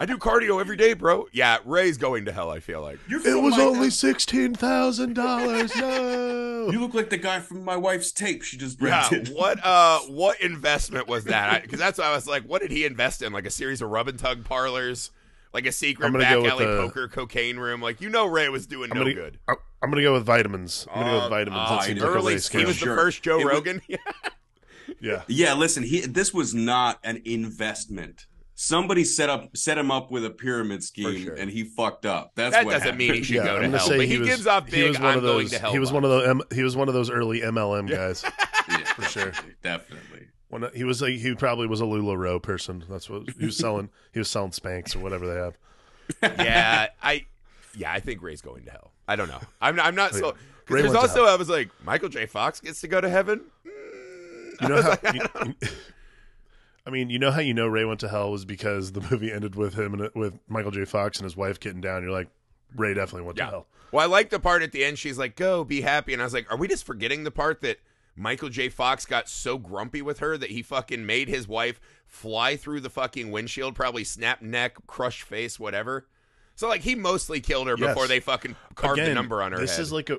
[0.00, 1.26] I do cardio every day, bro.
[1.32, 2.50] Yeah, Ray's going to hell.
[2.50, 3.00] I feel like.
[3.10, 5.74] It was my- only sixteen thousand dollars.
[5.74, 6.44] No.
[6.70, 8.42] You look like the guy from my wife's tape.
[8.42, 11.62] She just Yeah, what uh, what investment was that?
[11.62, 13.32] Because that's why I was like, what did he invest in?
[13.32, 15.10] Like a series of rub and tug parlors,
[15.52, 17.80] like a secret back alley the- poker cocaine room.
[17.82, 19.38] Like you know, Ray was doing I'm no gonna, good.
[19.48, 20.86] I'm, I'm gonna go with vitamins.
[20.92, 21.60] I'm gonna go Uh, with vitamins.
[21.70, 22.66] oh, that I like Early, he was scam.
[22.80, 23.82] the first Joe It Rogan.
[23.88, 23.96] Yeah.
[25.00, 25.22] Yeah.
[25.28, 25.82] Yeah, listen.
[25.82, 28.26] He this was not an investment.
[28.54, 31.34] Somebody set up set him up with a pyramid scheme, sure.
[31.34, 32.32] and he fucked up.
[32.34, 34.06] That's That what doesn't mean he should Yeah, go I'm to gonna hell, but he,
[34.06, 34.88] he was- gives off he big.
[34.88, 35.72] was one I'm of going to hell.
[35.72, 36.42] He was one of those.
[36.52, 38.24] He was one of those early MLM guys.
[38.68, 39.32] Yeah, For sure.
[39.62, 40.07] definitely.
[40.48, 42.84] When uh, he was like, he probably was a Lularoe person.
[42.88, 43.90] That's what he was selling.
[44.12, 46.38] He was selling Spanx or whatever they have.
[46.38, 47.26] yeah, I
[47.76, 48.90] yeah, I think Ray's going to hell.
[49.06, 49.40] I don't know.
[49.60, 50.32] I'm not, I'm not so.
[50.32, 50.34] 'cause
[50.70, 52.26] Ray There's also I was like Michael J.
[52.26, 53.42] Fox gets to go to heaven.
[53.66, 54.62] Mm.
[54.62, 54.82] You know
[55.42, 55.44] how?
[55.44, 55.54] you-
[56.86, 59.30] I mean, you know how you know Ray went to hell was because the movie
[59.30, 60.86] ended with him and with Michael J.
[60.86, 62.02] Fox and his wife getting down.
[62.02, 62.28] You're like,
[62.74, 63.66] Ray definitely went to hell.
[63.92, 64.98] Well, I like the part at the end.
[64.98, 67.60] She's like, "Go, be happy," and I was like, "Are we just forgetting the part
[67.62, 67.78] that
[68.18, 68.68] Michael J.
[68.68, 72.90] Fox got so grumpy with her that he fucking made his wife fly through the
[72.90, 76.06] fucking windshield, probably snap neck, crush face, whatever."
[76.54, 77.88] So like he mostly killed her Yes.
[77.90, 79.82] before they fucking carved the number on her This head.
[79.82, 80.18] is like a.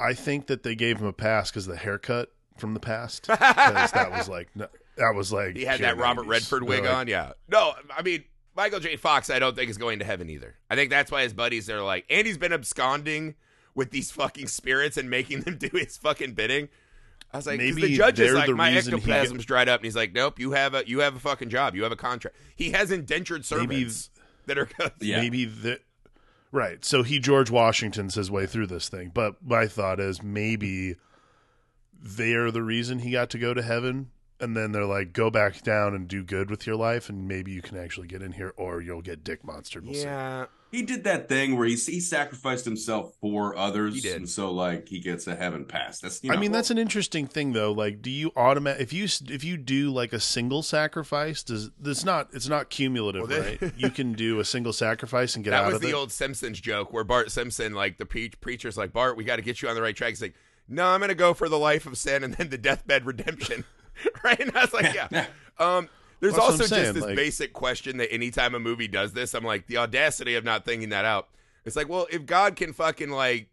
[0.00, 3.26] I think that they gave him a pass because the haircut from the past.
[3.28, 6.28] That was like that was like he had that Robert 90s.
[6.30, 7.06] Redford wig like, on.
[7.06, 7.32] Yeah.
[7.48, 8.24] No, I mean
[8.56, 8.96] Michael J.
[8.96, 9.30] Fox.
[9.30, 10.56] I don't think is going to heaven either.
[10.68, 13.34] I think that's why his buddies are like, and he's been absconding
[13.74, 16.68] with these fucking spirits and making them do his fucking bidding.
[17.36, 19.68] I was like, 'cause the Maybe judge is like, the my reason he ectoplasm's dried
[19.68, 21.92] up, and he's like, nope, you have a you have a fucking job, you have
[21.92, 22.36] a contract.
[22.54, 24.10] He has indentured Maybe- servants
[24.46, 24.68] that are.
[25.00, 25.20] Yeah.
[25.20, 25.80] Maybe the
[26.52, 26.84] right.
[26.84, 29.10] So he George Washington's his way through this thing.
[29.14, 30.96] But my thought is maybe
[32.00, 34.10] they're the reason he got to go to heaven.
[34.38, 37.52] And then they're like, go back down and do good with your life, and maybe
[37.52, 39.84] you can actually get in here, or you'll get dick monstered.
[39.84, 40.04] We'll see.
[40.72, 43.94] Yeah, He did that thing where he he sacrificed himself for others.
[43.94, 44.16] He did.
[44.16, 46.00] and so like he gets a heaven pass.
[46.00, 47.72] That's you I know, mean, that's an interesting thing, though.
[47.72, 51.42] Like, do you automatic if you if you do like a single sacrifice?
[51.42, 53.72] Does it's not it's not cumulative, Well, they- right?
[53.78, 55.72] you can do a single sacrifice and get out of it.
[55.72, 59.16] that was the old Simpsons joke where Bart Simpson, like the pre- preacher's like, Bart,
[59.16, 60.10] we got to get you on the right track.
[60.10, 60.34] He's like,
[60.68, 63.64] no, I'm going to go for the life of sin and then the deathbed redemption.
[64.24, 64.38] right?
[64.40, 65.26] And I was like, yeah.
[65.58, 65.88] Um,
[66.20, 69.34] there's That's also saying, just this like- basic question that anytime a movie does this,
[69.34, 71.28] I'm like, the audacity of not thinking that out.
[71.64, 73.48] It's like, well, if God can fucking like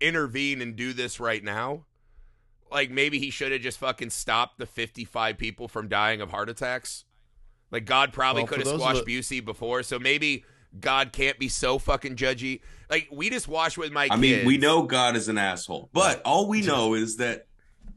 [0.00, 1.84] intervene and do this right now,
[2.70, 6.48] like maybe he should have just fucking stopped the 55 people from dying of heart
[6.48, 7.04] attacks.
[7.70, 10.44] Like God probably Well, could have squashed of the- Busey before, so maybe
[10.78, 12.60] God can't be so fucking judgy.
[12.88, 14.20] Like we just watched with my I kids.
[14.20, 17.46] mean, we know God is an asshole, but all we know is that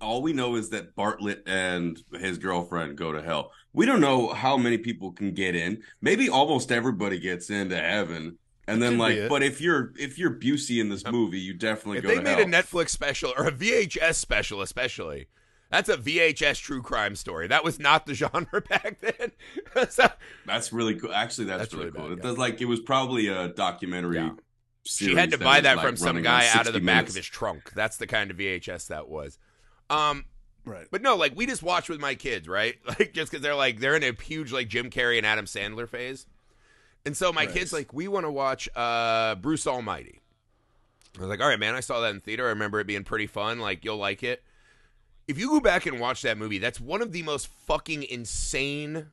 [0.01, 3.51] all we know is that Bartlett and his girlfriend go to hell.
[3.73, 5.81] We don't know how many people can get in.
[6.01, 8.37] Maybe almost everybody gets into heaven.
[8.67, 12.03] And then like, but if you're if you're Busey in this movie, you definitely if
[12.03, 12.41] go they made hell.
[12.41, 15.27] a Netflix special or a VHS special, especially,
[15.69, 17.47] That's a VHS true crime story.
[17.47, 19.31] That was not the genre back then.
[19.89, 20.07] so,
[20.45, 21.11] That's really cool.
[21.13, 22.09] Actually, that's, That's really, really cool.
[22.09, 22.29] bad, It yeah.
[22.29, 24.15] does like it was probably a documentary.
[24.17, 24.31] Yeah.
[24.85, 27.11] she had to that buy that like, from some guy out of the back minutes.
[27.11, 27.71] of his trunk.
[27.75, 29.39] That's the kind of VHS that was.
[29.93, 30.25] Um,
[30.65, 30.87] Right.
[30.91, 32.75] but no, like we just watch with my kids, right?
[32.87, 35.87] Like just because they're like they're in a huge like Jim Carrey and Adam Sandler
[35.89, 36.25] phase,
[37.05, 37.53] and so my Right.
[37.53, 40.21] kids like we want to watch uh Bruce Almighty.
[41.17, 42.45] I was like, all right, man, I saw that in theater.
[42.45, 43.59] I remember it being pretty fun.
[43.59, 44.41] Like you'll like it.
[45.27, 49.07] If you go back and watch that movie, that's one of the most fucking insane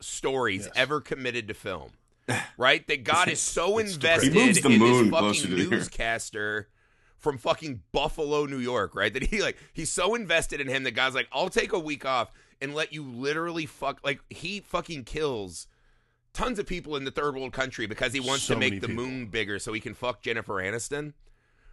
[0.00, 0.72] stories Yes.
[0.76, 1.92] ever committed to film.
[2.56, 2.86] Right?
[2.86, 5.62] That God is so invested He moves the in moon this closer fucking to the
[5.64, 5.70] earth.
[5.70, 6.68] newscaster
[7.22, 9.12] from fucking Buffalo, New York, right?
[9.14, 12.04] That he like he's so invested in him that God's like, I'll take a week
[12.04, 15.66] off and let you literally fuck like he fucking kills
[16.34, 18.88] tons of people in the third world country because he wants So to make the
[18.88, 19.04] people.
[19.04, 21.12] moon bigger so he can fuck Jennifer Aniston.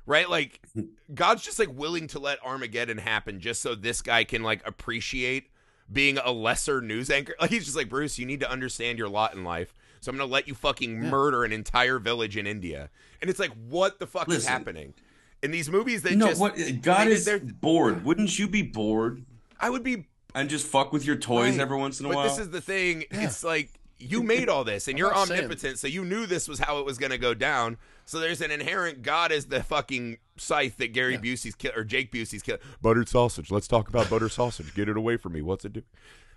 [0.05, 0.29] Right?
[0.29, 0.61] Like
[1.13, 5.49] God's just like willing to let Armageddon happen just so this guy can like appreciate
[5.91, 7.33] being a lesser news anchor.
[7.41, 9.73] Like he's just like, Bruce, you need to understand your lot in life.
[10.01, 12.89] So I'm gonna let you fucking murder an entire village in India.
[13.21, 14.93] And it's like, what the fuck is happening?
[15.41, 18.03] In these movies they No, just what God they- is they're- bored.
[18.03, 19.25] Wouldn't you be bored
[19.59, 21.59] I would be and just fuck with your toys Right.
[21.61, 22.29] every once in a but while?
[22.29, 23.05] this is the thing.
[23.11, 23.23] Yeah.
[23.25, 26.47] It's like you made all this and you're not saying- omnipotent, so you knew this
[26.47, 27.77] was how it was going to go down.
[28.05, 31.19] So there's an inherent God is the fucking scythe that Gary Yeah.
[31.19, 32.57] Busey's kill or Jake Busey's kill.
[32.81, 33.51] Buttered sausage.
[33.51, 34.73] Let's talk about buttered sausage.
[34.73, 35.41] Get it away from me.
[35.41, 35.83] What's it do?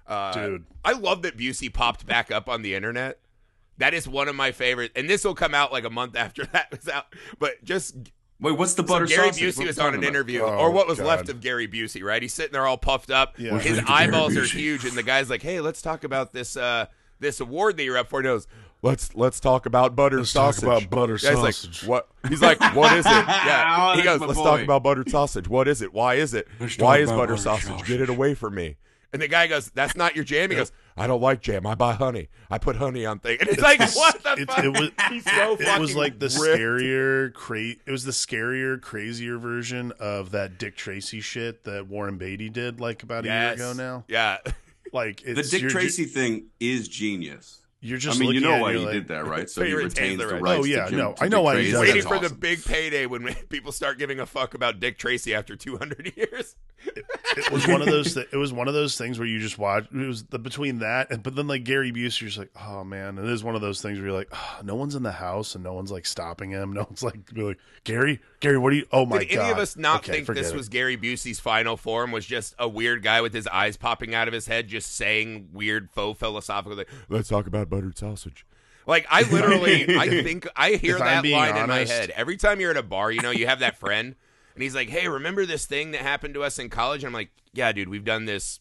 [0.07, 0.67] Uh, Dude.
[0.85, 3.21] I love that Busey popped back up on the internet.
[3.79, 6.45] That is one of my favorite, and this will come out like a month after
[6.53, 7.07] that was out.
[7.39, 7.95] But just
[8.43, 9.57] Wait, what's the so butter Gary sausage?
[9.57, 10.09] Busey was on an about?
[10.09, 11.07] interview, Oh, or what was God.
[11.07, 12.21] left of Gary Busey, right?
[12.21, 13.39] He's sitting there all puffed up.
[13.39, 13.59] Yeah.
[13.59, 16.87] His eyeballs are huge, and the guy's like, "Hey, let's talk about this uh,
[17.21, 18.47] this award that you're up for." He goes,
[18.83, 21.83] "Let's let's talk about butter Let's talk about butter Guy's sausage.
[21.85, 22.09] Like, what?
[22.29, 23.77] He's like, "What is it?" Yeah.
[23.79, 24.45] Oh, he goes, "Let's boy.
[24.45, 25.47] talk about butter sausage.
[25.49, 25.93] What is it?
[25.95, 26.49] Why is it?
[26.59, 27.69] Let's Why is butter butter sausage?
[27.69, 28.77] sausage." Get it away from me."
[29.13, 31.67] And the guy goes, "That's not your jam." He goes, "I don't like jam.
[31.67, 32.29] I buy honey.
[32.51, 34.65] I put honey on things." And it's like, what the It's- fuck?
[34.65, 36.61] it was- He's so It was like the ripped.
[36.61, 42.19] scarier, cra- it was the scarier, crazier version of that Dick Tracy shit that Warren
[42.19, 44.05] Beatty did like about a year ago now.
[44.09, 44.39] Yeah.
[44.95, 47.63] Like The Dick you're ju- Tracy thing is genius.
[47.81, 48.19] you're just.
[48.19, 49.49] I mean, you know why he like- did that, right?
[49.49, 50.43] So So he he retains retains the the rights.
[50.45, 50.61] rights.
[50.61, 51.73] Oh, yeah, to Jim, no, to I know Dick why he Tracy.
[51.73, 54.99] does waiting That's for the big payday when people start giving a fuck about Dick
[54.99, 56.57] Tracy after 200 years.
[56.97, 58.15] It was one of those.
[58.15, 59.87] Th- it was one of those things where you just watch.
[59.93, 62.85] It was the between that and but then like Gary Busey, you're just like, oh
[62.85, 63.19] man.
[63.19, 65.55] It is one of those things where you're like, oh, no one's in the house
[65.55, 66.73] and no one's like stopping him.
[66.73, 68.87] No one's like, be like Gary, Gary, what are you?
[68.93, 69.41] Oh my Did god.
[69.43, 70.57] any of us not Okay, think this it.
[70.57, 72.13] was Gary Busey's final form?
[72.13, 75.49] Was just a weird guy with his eyes popping out of his head, just saying
[75.53, 76.89] weird faux philosophical things.
[77.09, 78.45] Let's talk about buttered sausage.
[78.87, 82.73] Like I literally, I think I hear that line in my head every time you're
[82.73, 83.13] at a bar.
[83.13, 84.17] You know, you have that friend,
[84.55, 87.15] and he's like, "Hey, remember this thing that happened to us in college?" And I'm
[87.15, 88.61] like, "Yeah, dude, we've done this."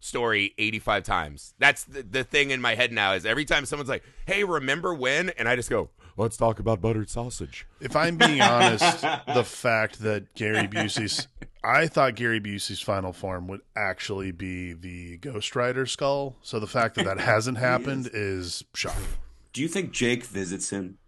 [0.00, 1.54] story 85 times.
[1.58, 4.94] That's the, the thing in my head now is every time someone's like, "Hey, remember
[4.94, 9.02] when?" and I just go, "Let's talk about buttered sausage." If I'm being honest,
[9.34, 11.28] the fact that Gary Busey's,
[11.62, 16.36] I thought Gary Busey's final form would actually be the Ghost Rider skull.
[16.42, 19.04] So the fact that that hasn't happened is shocking.
[19.52, 20.98] Do you think Jake visits him,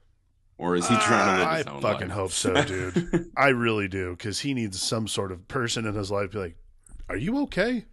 [0.62, 2.16] or is he trying to uh, live I own fucking life?
[2.16, 3.31] hope so, dude.
[3.37, 6.38] I really do because he needs some sort of person in his life to be
[6.42, 6.57] like,
[7.09, 7.85] "Are you okay?"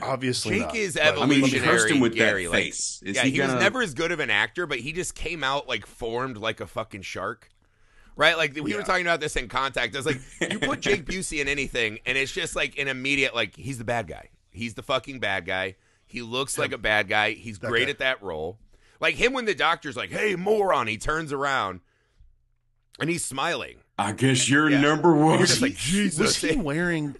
[0.00, 1.66] Obviously, Jake not, is but- I mean, you evolutionary.
[1.78, 3.02] cursed him with that Gary, like- face.
[3.04, 5.14] Is yeah, he he, was gonna- never as good of an actor, but he just
[5.14, 7.50] came out like formed like a fucking shark.
[8.16, 8.36] Right?
[8.36, 8.82] Like we were Yeah.
[8.82, 9.94] talking about this in contact.
[9.94, 13.34] I was like, you put Jake Busey in anything, and it's just like an immediate
[13.34, 14.28] like he's the bad guy.
[14.50, 15.76] He's the fucking bad guy.
[16.06, 17.32] He looks like a bad guy.
[17.32, 17.90] He's That great guy.
[17.90, 18.58] at that role.
[19.02, 21.80] Like him when the doctor's like, "Hey, moron!" He turns around
[23.00, 23.78] and he's smiling.
[23.98, 24.80] I guess you're Yeah.
[24.80, 25.38] number one.
[25.38, 25.72] You're just like,
[26.18, 27.16] was he wearing?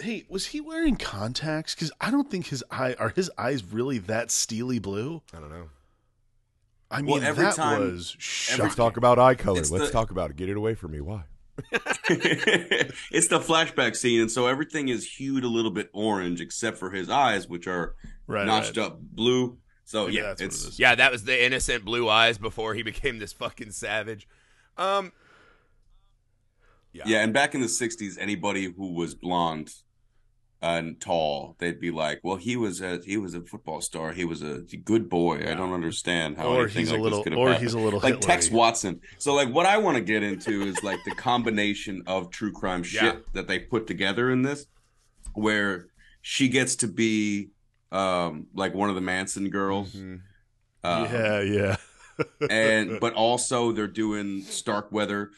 [0.00, 1.74] Hey, was he wearing contacts?
[1.74, 5.22] Because I don't think his eye are his eyes really that steely blue.
[5.34, 5.70] I don't know.
[6.90, 8.62] I Well, mean, every that time- was shocking.
[8.64, 9.58] Let's talk about eye color.
[9.60, 10.36] It's Let's the- talk about it.
[10.36, 11.00] Get it away from me.
[11.00, 11.24] Why?
[12.10, 16.90] it's the flashback scene, and so everything is hued a little bit orange, except for
[16.90, 17.94] his eyes, which are
[18.26, 18.86] right, notched right.
[18.86, 19.58] up blue.
[19.88, 20.78] So Maybe yeah, that's what it's it is.
[20.78, 24.28] Yeah, that was the innocent blue eyes before he became this fucking savage.
[24.76, 25.12] Um,
[26.92, 27.20] yeah.
[27.22, 29.72] And back in the '60s, anybody who was blonde
[30.60, 34.12] and tall, they'd be like, "Well, he was a he was a football star.
[34.12, 35.38] He was a good boy.
[35.50, 37.64] I don't understand how Or anything he's a like little, this could have or happened."
[37.64, 38.26] he's a little like Hitler-y.
[38.34, 39.00] Tex Watson.
[39.16, 42.82] So like what I want to get into is like the combination of true crime
[42.82, 43.16] shit Yeah.
[43.32, 44.66] that they put together in this
[45.32, 45.86] where
[46.20, 47.52] she gets to be
[47.92, 49.92] um like one of the Manson girls.
[49.94, 50.20] mhm.
[50.84, 51.76] Uh, yeah, yeah.
[52.50, 55.30] and but also they're doing Starkweather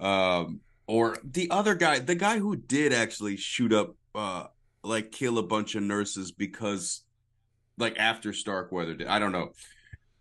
[0.00, 4.44] um or the other guy, the guy who did actually shoot up uh
[4.82, 7.02] like kill a bunch of nurses because
[7.78, 9.06] like after Starkweather did.
[9.08, 9.52] I don't know.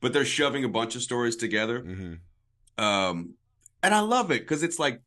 [0.02, 1.82] But they're shoving a bunch of stories together.
[1.82, 2.84] Mm-hmm.
[2.84, 3.36] Um
[3.84, 5.02] and I love it because it's like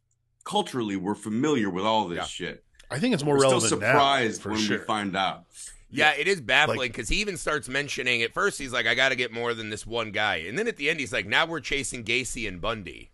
[0.44, 2.24] culturally we're familiar with all this Yeah.
[2.24, 2.64] shit.
[2.90, 4.78] I think it's more We're still relevant surprised now, when sure.
[4.78, 5.44] we find out.
[5.90, 8.94] Yeah, it is baffling Like- because he even starts mentioning at first he's like, I
[8.94, 11.26] got to get more than this one guy, and then at the end he's like,
[11.26, 13.10] now we're chasing Gacy and Bundy.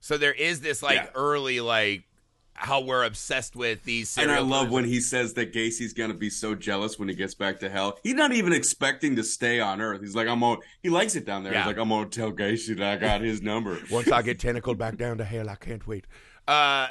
[0.00, 1.08] So there is this like Yeah.
[1.14, 2.04] early like
[2.56, 4.16] how we're obsessed with these.
[4.16, 7.34] And I love when he says that Gacy's gonna be so jealous when he gets
[7.34, 7.98] back to hell.
[8.04, 10.00] He's not even expecting to stay on Earth.
[10.02, 10.58] He's like, I'm on.
[10.82, 11.52] He likes it down there.
[11.52, 11.60] Yeah.
[11.62, 13.78] He's like, I'm gonna tell Gacy that I got his number.
[13.90, 16.06] Once I get tentacled back down to hell, I can't wait.
[16.46, 16.88] Uh,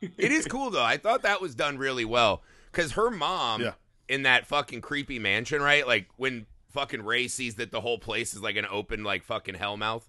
[0.00, 0.82] it is cool though.
[0.84, 3.72] I thought that was done really well because her mom Yeah.
[4.12, 5.86] In that fucking creepy mansion, right?
[5.86, 9.54] Like when fucking Ray sees that the whole place is like an open like fucking
[9.54, 10.02] hellmouth.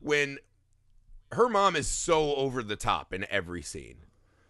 [0.00, 0.38] When
[1.32, 3.96] her mom is so over the top in every scene,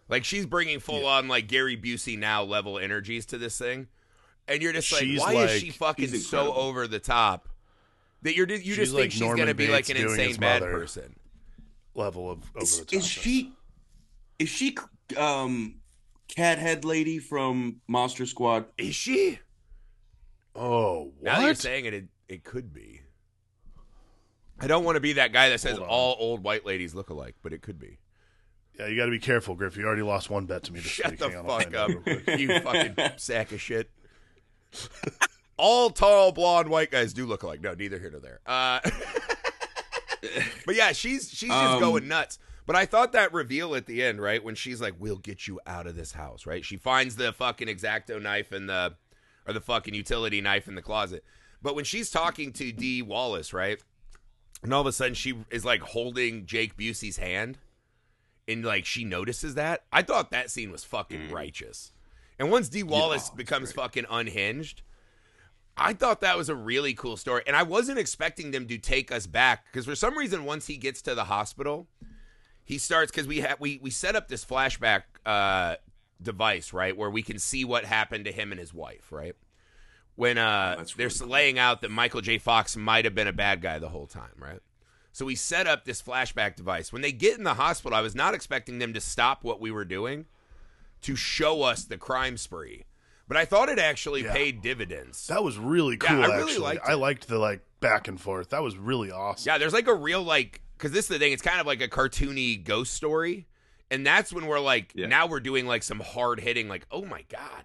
[0.07, 3.87] like she's bringing full on like Gary Busey now level energies to this thing,
[4.47, 7.49] and you're just like, She's why is she fucking so over the top?
[8.21, 10.61] That you're you She's just like think she's Norman gonna be like an insane bad
[10.61, 10.71] mother.
[10.71, 11.15] person.
[11.93, 12.93] level of over Is, the top.
[12.93, 13.53] is she?
[14.39, 14.77] Is she?
[15.17, 15.81] Um,
[16.27, 18.65] cat head lady from Monster Squad.
[18.77, 19.39] Is she?
[20.55, 21.23] Oh, what?
[21.23, 23.01] Now you're saying it, it, it could be.
[24.59, 25.89] I don't want to be that guy that says Hold on.
[25.89, 27.99] all old white ladies look alike, but it could be.
[28.79, 29.77] yeah, you got to be careful, Griff.
[29.77, 31.19] You already lost one bet to me this Shut week.
[31.19, 32.39] the Hang on, I'll fuck find up, real quick.
[32.39, 33.91] you fucking sack of shit.
[35.57, 37.61] all tall, blonde, white guys do look alike.
[37.61, 38.39] No, neither here nor there.
[38.47, 38.79] Uh,
[40.65, 42.39] but yeah, she's she's just Um, going nuts.
[42.67, 45.59] But I thought that reveal at the end, right, when she's like, "We'll get you
[45.65, 46.63] out of this house," right?
[46.65, 48.95] She finds the fucking exacto knife and the
[49.47, 51.23] or the fucking utility knife in the closet.
[51.61, 53.81] But when she's talking to Dee Wallace, right,
[54.61, 57.57] and all of a sudden she is like holding Jake Busey's hand,
[58.49, 59.83] and like she notices that.
[59.93, 61.31] I thought that scene was fucking mm.
[61.31, 61.93] righteous.
[62.37, 63.81] And once Dee Wallace oh, it's becomes great.
[63.81, 64.81] fucking unhinged,
[65.77, 67.43] I thought that was a really cool story.
[67.47, 70.75] And I wasn't expecting them to take us back because for some reason, once he
[70.75, 71.87] gets to the hospital,
[72.67, 75.77] he starts because we have we we set up this flashback uh,
[76.21, 79.35] device right where we can see what happened to him and his wife right
[80.15, 81.27] when uh, Oh, they're really cool.
[81.27, 82.37] laying out that Michael J.
[82.39, 84.59] Fox might have been a bad guy the whole time right.
[85.13, 86.93] So we set up this flashback device.
[86.93, 89.71] When they get in the hospital, I was not expecting them to stop what we
[89.71, 90.25] were doing
[91.01, 92.85] to show us the crime spree.
[93.27, 94.33] But I thought it actually Yeah.
[94.33, 95.25] paid dividends.
[95.27, 96.23] That was really Yeah, cool.
[96.23, 98.49] I really actually, liked I liked the like back and forth.
[98.49, 99.47] That was really awesome.
[99.49, 101.33] Yeah, there's like a real like because this is the thing.
[101.33, 103.47] It's kind of like a cartoony ghost story,
[103.91, 105.07] and that's when we're like Yeah.
[105.07, 107.63] now we're doing like some hard hitting like oh my god,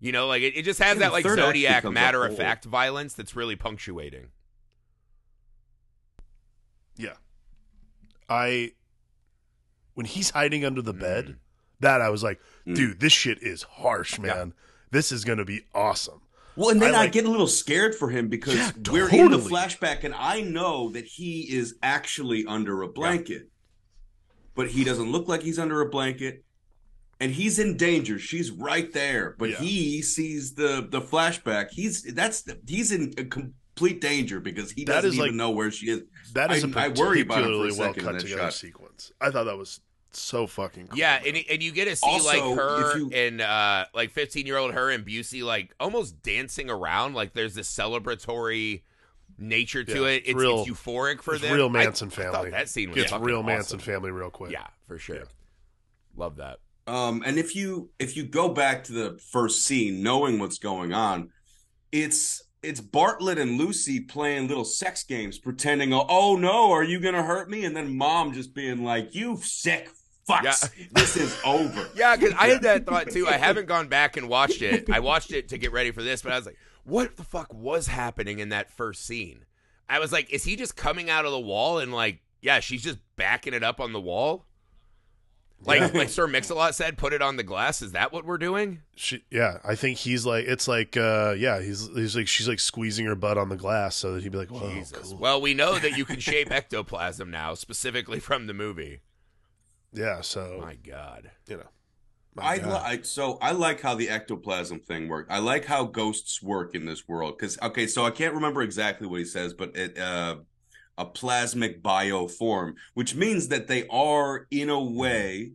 [0.00, 3.14] you know, like it, it just has Yeah, that like Zodiac matter of fact violence
[3.14, 4.28] that's really punctuating.
[6.96, 7.14] Yeah.
[8.28, 8.72] I
[9.94, 11.00] when he's hiding under the Mm.
[11.00, 11.36] bed,
[11.80, 14.54] that I was like, dude, this shit is harsh, man.
[14.90, 16.22] This is gonna be awesome.
[16.56, 19.30] Well, and then I I, get a little scared for him because Yeah, we're in
[19.30, 23.48] the flashback, and I know that he is actually under a blanket,
[24.54, 26.44] but he doesn't look like he's under a blanket,
[27.20, 28.18] and he's in danger.
[28.18, 29.58] She's right there, but Yeah.
[29.58, 31.70] he sees the the flashback.
[31.70, 35.86] He's that's he's in complete danger because he That doesn't even like- know where she
[35.90, 36.02] is.
[36.34, 38.40] That is a I- I worry about it for a particularly well second cut together
[38.42, 38.54] shot.
[38.54, 39.12] sequence.
[39.20, 39.80] I thought that was
[40.18, 40.98] so fucking cool.
[40.98, 44.46] Yeah, and, and you get to see Also, like her you- and uh like 15
[44.46, 48.82] year old her and Busey like almost dancing around like there's this celebratory
[49.38, 50.16] nature to Yeah, it.
[50.18, 51.54] it's It's, real- it's euphoric for it's them.
[51.54, 52.50] real I- Manson I thought family.
[52.50, 53.46] that scene was Gets fucking real awesome.
[53.46, 54.52] Manson family real quick.
[54.52, 55.16] Yeah, for sure.
[55.16, 55.22] Yeah.
[56.16, 56.58] Love that.
[56.86, 60.92] Um, and if you if you go back to the first scene, knowing what's going
[60.92, 61.30] on,
[61.92, 67.22] it's it's Bartlett and Lucy playing little sex games, pretending, "Oh no, are you gonna
[67.22, 69.88] hurt me?" And then Mom just being like, "You sick
[70.28, 73.26] fucks, this is over." Yeah, because I had that thought too.
[73.26, 74.88] I haven't gone back and watched it.
[74.90, 77.52] I watched it to get ready for this, but I was like, what the fuck
[77.52, 79.44] was happening in that first scene?
[79.88, 82.82] I was like, is he just coming out of the wall and like, yeah, she's
[82.82, 84.46] just backing it up on the wall?
[85.62, 87.82] Like, like Sir Mix-a-Lot said, put it on the glass.
[87.82, 88.80] Is that what we're doing?
[88.96, 92.60] She, yeah, I think he's like it's like uh yeah, he's he's like she's like
[92.60, 95.08] squeezing her butt on the glass so that he'd be like, Whoa, Jesus.
[95.10, 95.18] cool.
[95.18, 99.00] Well, we know that you can shape ectoplasm now, specifically from the movie.
[99.92, 101.30] Yeah, so My God.
[101.48, 101.68] you know.
[102.34, 102.68] my I, God.
[102.68, 105.30] li- I so I like how the ectoplasm thing worked.
[105.30, 109.06] I like how ghosts work in this world because okay, so I can't remember exactly
[109.06, 110.36] what he says, but it uh,
[110.98, 115.52] a plasmic bioform, which means that they are in a way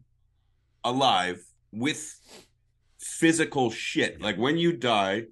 [0.84, 1.40] alive
[1.72, 2.20] with
[3.00, 4.22] physical shit.
[4.22, 5.24] Like when you die,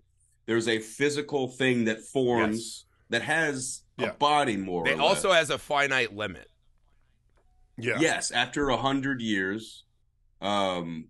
[0.46, 2.86] there's a physical thing that forms Yes.
[3.10, 4.08] that has Yeah.
[4.10, 4.88] a body more.
[4.88, 5.40] It also less.
[5.40, 6.48] has a finite limit.
[7.78, 7.98] Yeah.
[8.00, 9.84] Yes, after a hundred years,
[10.42, 11.06] um,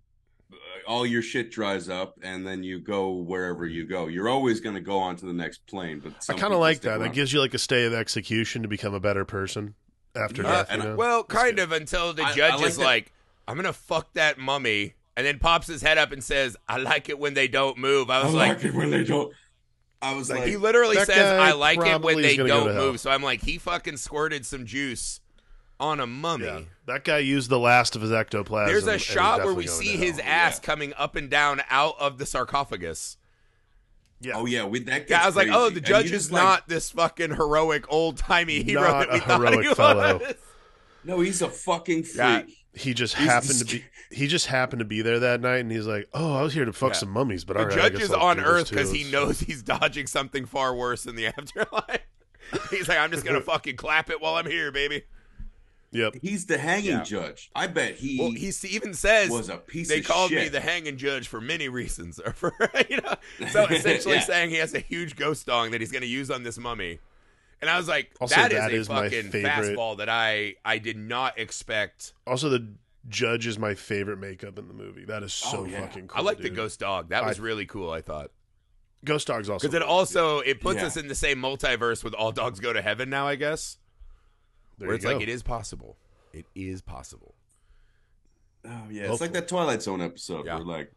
[0.88, 4.08] all your shit dries up, and then you go wherever you go.
[4.08, 6.00] You're always going to go on to the next plane.
[6.04, 6.98] But I kind of like stick that.
[7.00, 7.14] That around.
[7.16, 9.76] gives you like a stay of execution to become a better person
[10.16, 10.68] after Yeah, death.
[10.70, 10.98] and you I- know?
[10.98, 11.64] Well, kind good.
[11.64, 13.12] of until the I- I judge like is that- like,
[13.48, 17.08] "I'm gonna fuck that mummy," and then pops his head up and says, "I like
[17.10, 19.34] it when they don't move." I I was like, like, it when they don't.
[20.02, 23.24] I was like, he literally says, "I like it when they don't move." So I'm
[23.24, 25.22] like, he fucking squirted some juice
[25.84, 26.46] on a mummy.
[26.46, 28.68] yeah, that guy used the last of his ectoplasm.
[28.74, 30.32] There's and a shot where we see to his hell.
[30.48, 30.66] ass yeah.
[30.66, 33.18] coming up and down out of the sarcophagus.
[34.22, 34.34] Yeah.
[34.38, 35.10] oh yeah, with that.
[35.10, 38.64] Yeah, I was like, oh, the judge is like- not this fucking heroic old timey
[38.64, 40.18] hero Not that we a thought heroic he fellow.
[40.20, 40.34] was.
[41.04, 42.16] No, he's a fucking freak.
[42.18, 42.44] Yeah.
[42.76, 43.84] He just He's- happened to be.
[44.10, 46.66] He just happened to be there that night, and he's like, "Oh, I was here
[46.66, 47.00] to fuck Yeah.
[47.00, 49.10] some mummies." But The all right, I judge guess is I'll on Earth because he
[49.12, 52.02] knows he's dodging something far worse in the afterlife.
[52.70, 55.04] he's like, I'm just gonna fucking clap it while I'm here, baby.
[55.94, 56.16] Yep.
[56.22, 57.04] He's the hanging Yeah.
[57.04, 57.52] judge.
[57.56, 60.42] I bet he, Well, he s- even says was a piece they of called shit.
[60.44, 62.52] me the hanging judge for many reasons, or for
[62.90, 63.16] you know,
[63.52, 64.22] so essentially Yeah.
[64.22, 67.00] saying he has a huge ghost dong that he's going to use on this mummy.
[67.62, 70.10] And I was like, Also, that is that a is my fucking favorite- fastball that
[70.10, 72.14] I I did not expect.
[72.28, 72.74] Also, the
[73.08, 75.06] judge is my favorite makeup in the movie.
[75.06, 75.82] That is so Oh, yeah.
[75.82, 76.20] fucking cool.
[76.20, 77.10] I like the ghost dog.
[77.10, 77.90] That was I- really cool.
[77.92, 78.32] I thought
[79.06, 79.92] Ghost Dog's also because it cool.
[79.92, 80.88] also it puts Yeah.
[80.88, 83.28] us in the same multiverse with all dogs go to heaven now.
[83.28, 83.78] I guess
[84.78, 85.14] There where it's go.
[85.14, 85.98] like it is possible.
[86.34, 87.36] It is possible.
[88.66, 90.56] Oh yeah, it's like that Twilight Zone episode Yeah.
[90.56, 90.92] where like,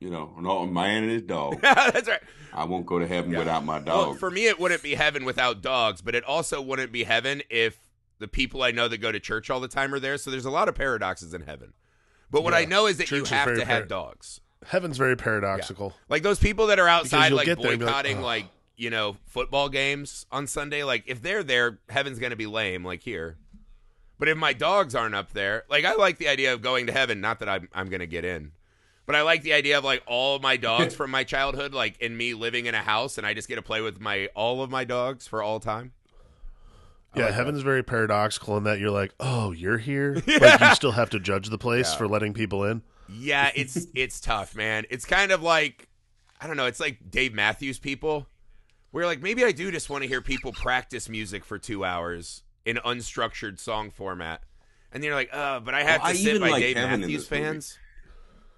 [0.00, 1.60] you know, no a man and his dog.
[1.62, 2.20] That's right.
[2.52, 3.38] I won't go to heaven Yeah.
[3.40, 4.18] without my Well, dog.
[4.18, 7.76] for me, it wouldn't be heaven without dogs, but it also wouldn't be heaven if
[8.18, 10.16] the people I know that go to church all the time are there.
[10.18, 11.72] So there's a lot of paradoxes in heaven.
[12.30, 12.60] But what Yeah.
[12.60, 14.40] I know is that Church you is have very to have dogs.
[14.66, 15.94] Heaven's very paradoxical.
[16.08, 18.46] Like those people that are outside, like get there and be like, boycotting, like,
[18.80, 20.82] you know, football games on Sunday.
[20.84, 23.36] Like, if they're there, heaven's going to be lame, like here.
[24.18, 26.92] But if my dogs aren't up there, like, I like the idea of going to
[26.92, 27.20] heaven.
[27.20, 28.52] Not that I'm, I'm going to get in.
[29.06, 31.98] But I like the idea of like all of my dogs from my childhood, like
[32.00, 34.62] in me living in a house, and I just get to play with my all
[34.62, 35.92] of my dogs for all time.
[37.16, 37.34] Yeah, like that.
[37.36, 41.18] heaven's very paradoxical in that you're like, oh, you're here, but you still have to
[41.18, 41.98] judge the place Yeah.
[41.98, 42.82] for letting people in.
[43.08, 44.84] Yeah, it's it's tough, man.
[44.90, 45.88] It's kind of like
[46.40, 48.28] I don't know, it's like Dave Matthews people.
[48.90, 52.42] Where like maybe I do just want to hear people practice music for two hours
[52.64, 54.42] in unstructured song format.
[54.92, 56.76] And you're like, uh, but I have Well, to I sit even by like Dave
[56.76, 57.42] Heaven Matthews this movie.
[57.44, 57.78] fans.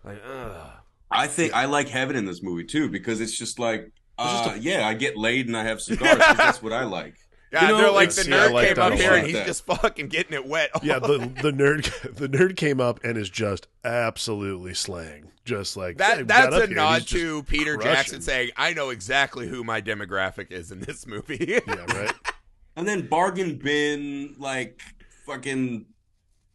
[0.04, 0.70] Like, ugh.
[1.10, 4.54] I think I like heaven in this movie too because it's just like, just uh,
[4.58, 6.16] yeah, I get laid and I have cigars.
[6.18, 7.16] that's what I like.
[7.52, 9.34] Yeah, You know, they're like it's- the yeah, nerd like came up here and he's
[9.34, 9.46] That.
[9.46, 10.70] just fucking getting it wet.
[10.82, 15.28] Yeah, the the nerd the nerd came up and is just absolutely slaying.
[15.44, 17.92] Just like That "Hey, we that's got up a nod to Peter crushing.
[17.94, 22.12] Jackson saying, "I know exactly who my demographic is in this movie." Yeah, right.
[22.76, 24.80] And then bargain bin like
[25.26, 25.84] fucking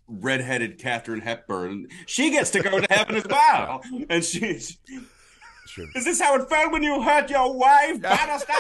[0.07, 1.89] redheaded Katharine Hepburn.
[2.07, 3.81] She gets to go to heaven as well.
[4.09, 4.77] And she, she-
[5.67, 5.85] Sure.
[5.95, 8.53] is this how it felt when you hurt your wife, Bannister?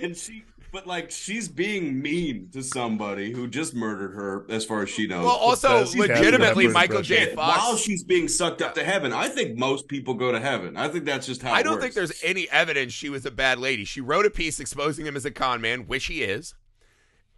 [0.00, 4.82] and she, but like she's being mean to somebody who just murdered her, as far
[4.82, 5.24] as she knows.
[5.24, 7.02] well, also legitimately, Michael.
[7.02, 7.34] J.
[7.34, 7.58] Fox.
[7.58, 10.76] while she's being sucked up to heaven, I think most people go to heaven.
[10.76, 11.52] I think that's just how.
[11.52, 11.82] I it don't works.
[11.82, 13.84] think there's any evidence she was a bad lady.
[13.84, 16.54] She wrote a piece exposing him as a con man, which he is.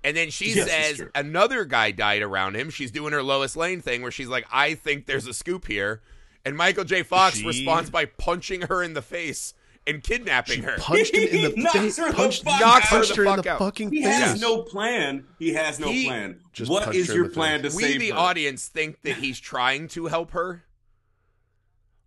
[0.04, 0.68] And then she Yes,
[0.98, 2.70] says another guy died around him.
[2.70, 6.00] She's doing her Lois Lane thing where she's like, I think there's a scoop here.
[6.44, 7.04] And Michael J.
[7.04, 9.54] Fox She- responds by punching her in the face
[9.86, 10.76] and kidnapping her.
[10.78, 11.96] Punched him in the Knocks face.
[11.98, 13.58] her the Punched, fuck Knocks her punched the her in fuck the out.
[13.58, 14.14] fucking He face.
[14.14, 15.24] has no plan.
[15.38, 16.40] He has no He- plan.
[16.52, 17.76] Just what punched is her in your the plan to face.
[17.76, 18.16] we, save the her?
[18.16, 20.64] audience, think that he's trying to help her.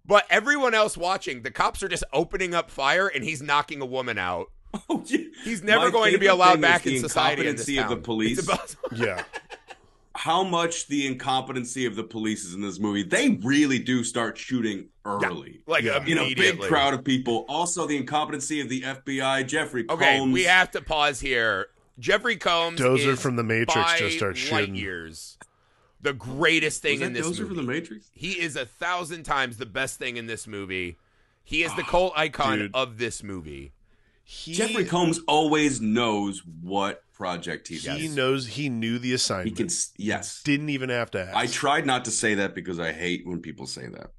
[0.06, 3.86] But everyone else watching, the cops are just opening up fire and he's knocking a
[3.86, 4.48] woman out.
[4.90, 5.20] Oh, yeah.
[5.46, 8.04] He's never My going to be allowed back in society in this incompetency of the
[8.04, 8.38] police.
[8.40, 9.24] It's Yeah.
[10.16, 13.04] How much the incompetency of the police is in this movie?
[13.04, 15.62] They really do start shooting early.
[15.68, 15.98] like Yeah.
[16.06, 16.60] In a immediately.
[16.62, 17.46] big crowd of people.
[17.50, 20.34] Also, the incompetency of the FBI, Jeffrey Okay, Combs.
[20.34, 21.68] we have to pause here.
[22.00, 24.76] Jeffrey Combs Dozer is from The Matrix just starts shooting.
[24.76, 25.38] years.
[26.02, 27.50] The greatest thing Was that in this Dozer movie.
[27.50, 28.10] for the Matrix?
[28.14, 30.98] He is a thousand times the best thing in this movie.
[31.44, 32.72] He is the ah, cult icon dude.
[32.76, 33.72] of this movie.
[34.24, 38.16] He, Jeffrey Combs always knows what project he he does.
[38.16, 39.56] knows he knew the He assignment.
[39.58, 39.66] can.
[39.68, 40.42] s- Yes.
[40.44, 41.36] Didn't even have to ask.
[41.36, 44.12] I tried not to say that because I hate when people say that.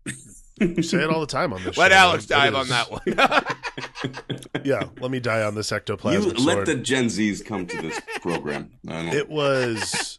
[0.59, 1.99] You say it all the time on this Let show.
[1.99, 2.39] Alex man.
[2.39, 4.63] It dive on is- that one.
[4.65, 6.67] Yeah, let me die on this You ectoplasmic let sword.
[6.67, 8.71] the Gen Zs come to this program.
[8.89, 10.19] I don't It was.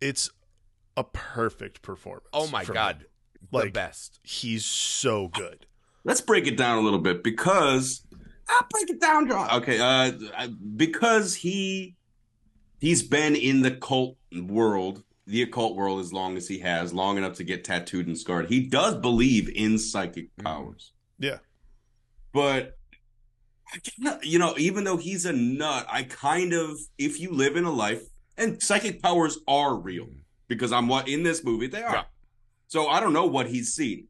[0.00, 0.30] It's
[0.96, 2.26] a perfect performance.
[2.32, 3.06] oh my from god, him.
[3.52, 4.18] the Like- best.
[4.22, 5.66] he's so good.
[6.04, 8.02] Let's break it down a little bit because
[8.48, 9.50] I'll break it down, John.
[9.62, 11.96] Okay, uh, because he
[12.80, 17.18] he's been in the cult world the occult world as long as he has, long
[17.18, 18.48] enough to get tattooed and scarred.
[18.48, 20.44] He does believe in psychic Mhm.
[20.44, 20.92] powers.
[21.18, 21.40] Yeah.
[22.32, 22.78] But
[23.74, 27.56] I cannot, you know, even though he's a nut, I kind of, if you live
[27.56, 28.04] in a life,
[28.38, 30.08] and psychic powers are real
[30.46, 31.94] because I'm what in this movie they are.
[31.94, 32.04] Yeah.
[32.68, 34.08] So I don't know what he's seen.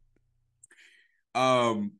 [1.35, 1.98] Um,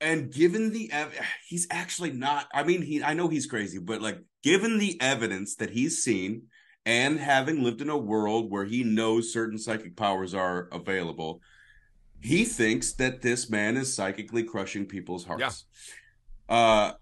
[0.00, 1.18] and given the ev-
[1.48, 2.46] he's actually not.
[2.52, 6.42] I mean, he I know he's crazy, but like given the evidence that he's seen
[6.84, 11.40] and having lived in a world where he knows certain psychic powers are available,
[12.20, 15.64] he thinks that this man is psychically crushing people's hearts.
[16.48, 16.92] Uh,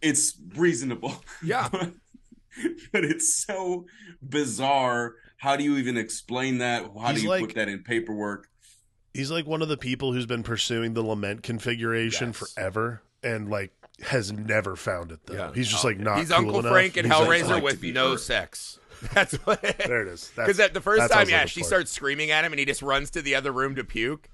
[0.00, 1.14] it's reasonable.
[1.44, 1.68] Yeah.
[1.72, 1.92] but,
[2.92, 3.86] but it's so
[4.20, 5.14] bizarre.
[5.36, 6.84] How do you even explain that?
[7.00, 8.48] How He's do you like- put that in paperwork?
[9.14, 12.54] He's like one of the people who's been pursuing the lament configuration Yes.
[12.54, 15.34] forever and like has never found it though.
[15.34, 15.52] Yeah.
[15.54, 16.18] He's just oh, like not.
[16.18, 16.72] He's cool Uncle enough.
[16.72, 18.20] Frank and He's Hellraiser like with be no hurt.
[18.20, 18.78] sex.
[19.14, 19.60] That's what.
[19.62, 20.30] there it is.
[20.34, 21.66] Because at the first that's what I time, yeah, looking she for.
[21.66, 24.28] starts screaming at him, and he just runs to the other room to puke.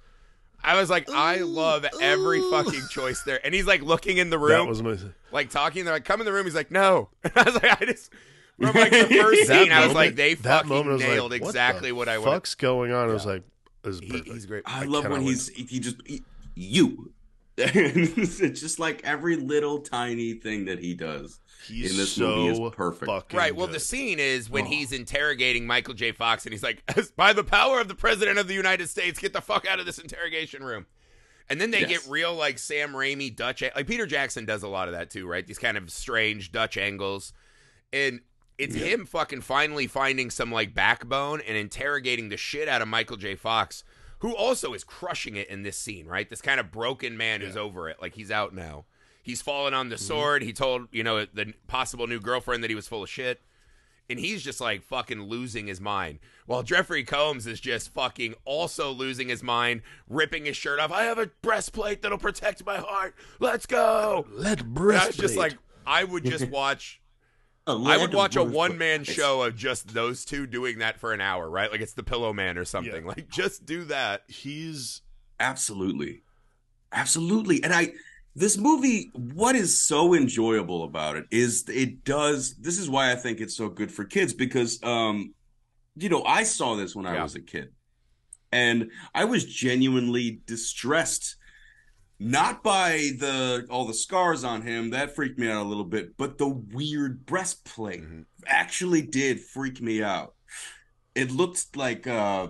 [0.62, 4.37] I was like, I love every fucking choice there, and he's like looking in the
[4.39, 4.97] That room, was my.
[5.33, 5.85] like talking.
[5.87, 8.12] They're like, "Come in the room." He's like, "No." I was like, "I just."
[8.61, 10.93] From like the first That scene, I was moment- like, "They that fucking moment I
[10.95, 13.09] was like, nailed what the exactly what, I would." Fuck's going on?
[13.09, 13.49] I was like, this
[13.89, 14.62] is He, he's great.
[14.66, 16.22] I, I love when cannot he's he just he-
[16.55, 17.12] you.
[17.61, 22.62] it's just like every little tiny thing that he does He's in this so movie
[22.62, 23.11] is perfect.
[23.11, 23.55] fucking Right.
[23.57, 23.74] Well, good.
[23.74, 24.68] the scene is when Oh.
[24.68, 26.12] he's interrogating Michael J.
[26.12, 26.84] Fox, and he's like,
[27.16, 29.86] "By the power of the president of the United States, get the fuck out of
[29.86, 30.86] this interrogation room."
[31.51, 31.89] And then they Yes.
[31.89, 35.26] get real like Sam Raimi Dutch, like Peter Jackson does a lot of that too,
[35.26, 35.45] right?
[35.45, 37.32] These kind of strange Dutch angles,
[37.93, 38.20] and
[38.59, 38.87] it's Yeah.
[38.87, 43.35] him fucking finally finding some like backbone and interrogating the shit out of Michael J.
[43.37, 43.85] Fox,
[44.19, 46.29] who also is crushing it in this scene, right?
[46.29, 48.85] This kind of broken man who's over it, like he's out now.
[49.23, 50.05] He's fallen on the Mm-hmm.
[50.05, 50.43] sword.
[50.43, 53.41] He told you know the possible new girlfriend that he was full of shit
[54.11, 56.19] and he's just like fucking losing his mind.
[56.47, 60.91] While Jeffrey Combs is just fucking also losing his mind, ripping his shirt off.
[60.91, 63.15] I have a breastplate that'll protect my heart.
[63.39, 64.27] Let's go.
[64.33, 65.09] Let breastplate.
[65.09, 67.03] was just like, I would just watch.
[67.69, 71.12] A I would watch a one man show of just those two doing that for
[71.12, 71.71] an hour, right?
[71.71, 73.03] Like it's the Pillow Man or something.
[73.05, 73.09] Yeah.
[73.09, 74.23] Like just do that.
[74.29, 75.03] he's
[75.39, 76.23] Absolutely.
[76.93, 77.62] Absolutely.
[77.62, 77.93] And I
[78.35, 83.16] this movie what is so enjoyable about it is it does this is why I
[83.16, 85.35] think it's so good for kids because um
[85.97, 87.23] you know, I saw this when I Yeah.
[87.25, 87.73] was a kid.
[88.53, 91.37] And I was genuinely distressed
[92.21, 96.16] not by the all the scars on him that freaked me out a little bit,
[96.16, 98.25] but the weird breastplate Mhm.
[98.47, 100.35] actually did freak me out.
[101.14, 102.49] It looked like uh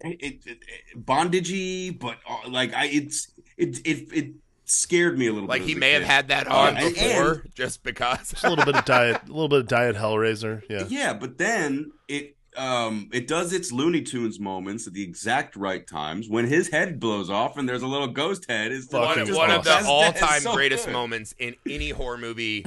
[0.00, 4.34] it, it, it bondagey, but uh, like I it's it it it
[4.64, 5.54] scared me a little bit.
[5.54, 8.30] Like he as a may have had that on and- before, just because.
[8.30, 10.62] just a little bit of diet, a little bit of diet Hellraiser.
[10.70, 15.56] Yeah, Yeah, but then it um it does its Looney Tunes moments at the exact
[15.56, 18.72] right times when his head blows off and there's a little ghost head.
[18.72, 20.92] Is one, just one of the all-time so greatest good.
[20.92, 22.64] moments in any horror movie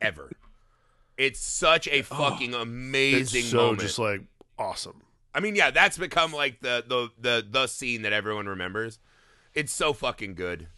[0.00, 0.30] ever.
[1.18, 3.80] It's such a fucking amazing it's so moment.
[3.80, 4.22] just like
[4.58, 5.02] awesome.
[5.34, 8.98] I mean, yeah, that's become like the the the the scene that everyone remembers.
[9.54, 10.68] It's so fucking good.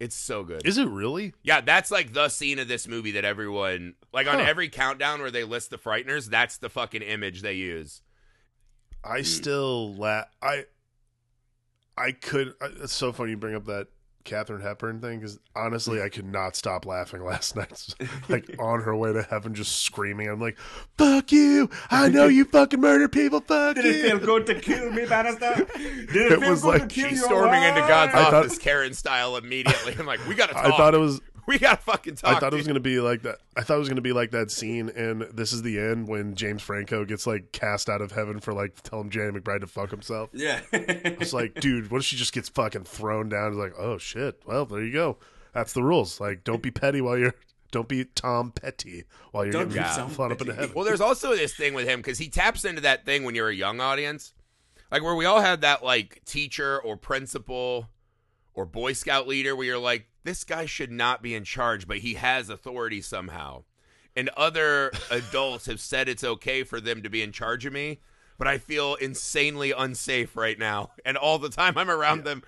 [0.00, 0.64] It's so good.
[0.64, 1.34] Is it really?
[1.42, 4.46] yeah, that's like the scene of this movie that everyone like on Huh.
[4.46, 8.02] every countdown where they list the frighteners, that's the fucking image they use.
[9.02, 9.26] I mm.
[9.26, 10.66] still la I
[11.96, 12.54] I could.
[12.60, 13.88] It's so funny you bring up that
[14.24, 16.04] Katharine Hepburn thing because honestly, mm.
[16.04, 17.94] I could not stop laughing last night.
[18.28, 20.28] like on her way to heaven, just screaming.
[20.28, 20.58] I'm like,
[20.98, 21.70] "Fuck you!
[21.90, 23.40] I know you fucking murder people.
[23.40, 25.66] Fuck Did it feel you!" good to kill me, Bannister?
[25.76, 28.24] Did it, It feel was good like to kill She's your storming into God's I
[28.24, 29.94] thought- office, Karen style, immediately.
[29.98, 30.64] I'm like, we gotta talk.
[30.66, 31.20] I thought it was.
[31.46, 32.36] we gotta fucking talk.
[32.36, 32.74] I thought it was dude.
[32.74, 33.36] gonna be like that.
[33.56, 36.34] I thought it was gonna be like that scene in This Is the End when
[36.34, 39.90] James Franco gets like cast out of heaven for like telling Danny McBride to fuck
[39.90, 40.28] himself.
[40.34, 40.60] Yeah.
[40.72, 43.48] It's like, dude, what if she just gets fucking thrown down?
[43.52, 44.17] It's like, oh shit.
[44.46, 45.18] Well, there you go.
[45.52, 46.20] That's the rules.
[46.20, 47.34] Like, don't be petty while you're.
[47.70, 50.60] Don't be Tom Petty while you're Don't getting be Tom flown up into Petty.
[50.62, 50.74] heaven.
[50.74, 53.50] Well, there's also this thing with him because he taps into that thing when you're
[53.50, 54.32] a young audience,
[54.90, 57.90] like where we all had that like teacher or principal
[58.54, 61.98] or Boy Scout leader where you're like, this guy should not be in charge, but
[61.98, 63.64] he has authority somehow.
[64.16, 68.00] And other adults have said it's okay for them to be in charge of me,
[68.38, 70.92] but I feel insanely unsafe right now.
[71.04, 72.42] And all the time I'm around them.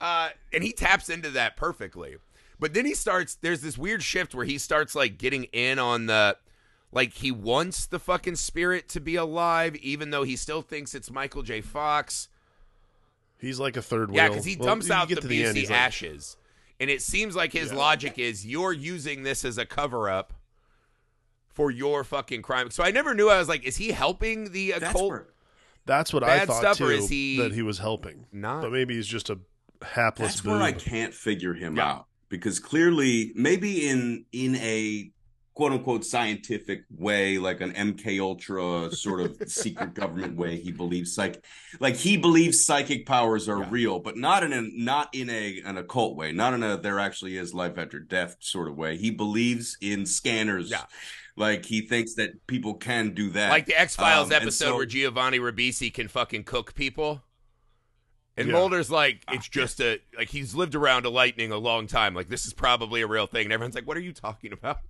[0.00, 2.16] Uh, and he taps into that perfectly.
[2.58, 6.06] But then he starts, there's this weird shift where he starts like getting in on
[6.06, 6.36] the,
[6.92, 11.10] like he wants the fucking spirit to be alive, even though he still thinks it's
[11.10, 11.60] Michael J.
[11.60, 12.28] Fox.
[13.38, 14.16] He's like a third wheel.
[14.16, 16.36] Yeah, because he Well, dumps you out get the to end, Busey he's like, ashes.
[16.78, 17.78] And it seems like his Yeah.
[17.78, 20.32] logic is you're using this as a cover up
[21.48, 22.70] for your fucking crime.
[22.70, 23.28] So I never knew.
[23.28, 25.10] I was like, is he helping the That's occult?
[25.10, 25.26] where
[25.86, 26.86] That's what I thought stuff, too.
[26.86, 28.62] or is he that he was helping, not?
[28.62, 29.38] but maybe he's just a
[29.82, 30.34] hapless.
[30.36, 31.90] that's where I can't figure him Yeah.
[31.90, 35.10] out because clearly, maybe in in a
[35.54, 41.12] quote unquote scientific way, like an MK Ultra sort of secret government way, he believes
[41.14, 41.44] psych,
[41.80, 43.68] like he believes psychic powers are Yeah.
[43.70, 46.98] real, but not in a not in a an occult way, not in a there
[46.98, 48.96] actually is life after death sort of way.
[48.96, 50.70] He believes in scanners.
[50.70, 50.84] Yeah.
[51.36, 53.50] Like he thinks that people can do that.
[53.50, 57.22] Like the X Files Um, episode so- where Giovanni Ribisi can fucking cook people.
[58.40, 58.54] And Yeah.
[58.54, 62.14] Mulder's like, Ah, it's just a like he's lived around a lightning a long time.
[62.14, 63.44] Like this is probably a real thing.
[63.44, 64.78] And everyone's like, what are you talking about?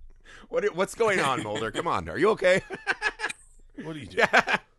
[0.49, 1.71] What what's going on, Mulder?
[1.71, 2.61] Come on, are you okay?
[3.83, 4.23] What do you do?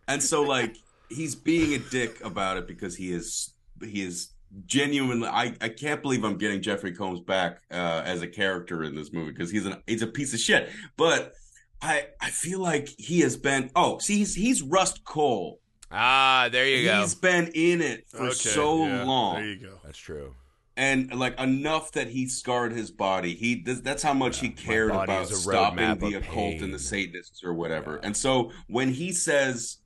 [0.09, 0.77] and so like
[1.09, 3.53] he's being a dick about it because he is
[3.83, 4.31] he is
[4.67, 8.95] genuinely I, I can't believe I'm getting Jeffrey Combs back uh, as a character in
[8.95, 10.71] this movie because he's an he's a piece of shit.
[10.97, 11.35] But
[11.83, 15.59] I I feel like he has been oh see he's he's Rust Cohle.
[15.93, 17.01] Ah, there you go.
[17.01, 19.37] He's been in it for Okay, so yeah, long.
[19.37, 19.79] There you go.
[19.85, 20.35] That's true.
[20.77, 23.35] and like enough that he scarred his body.
[23.35, 26.65] He that's how much he cared about stopping the occult pain.
[26.65, 27.95] and the Satanists or whatever.
[28.01, 28.07] Yeah.
[28.07, 29.79] And so when he says,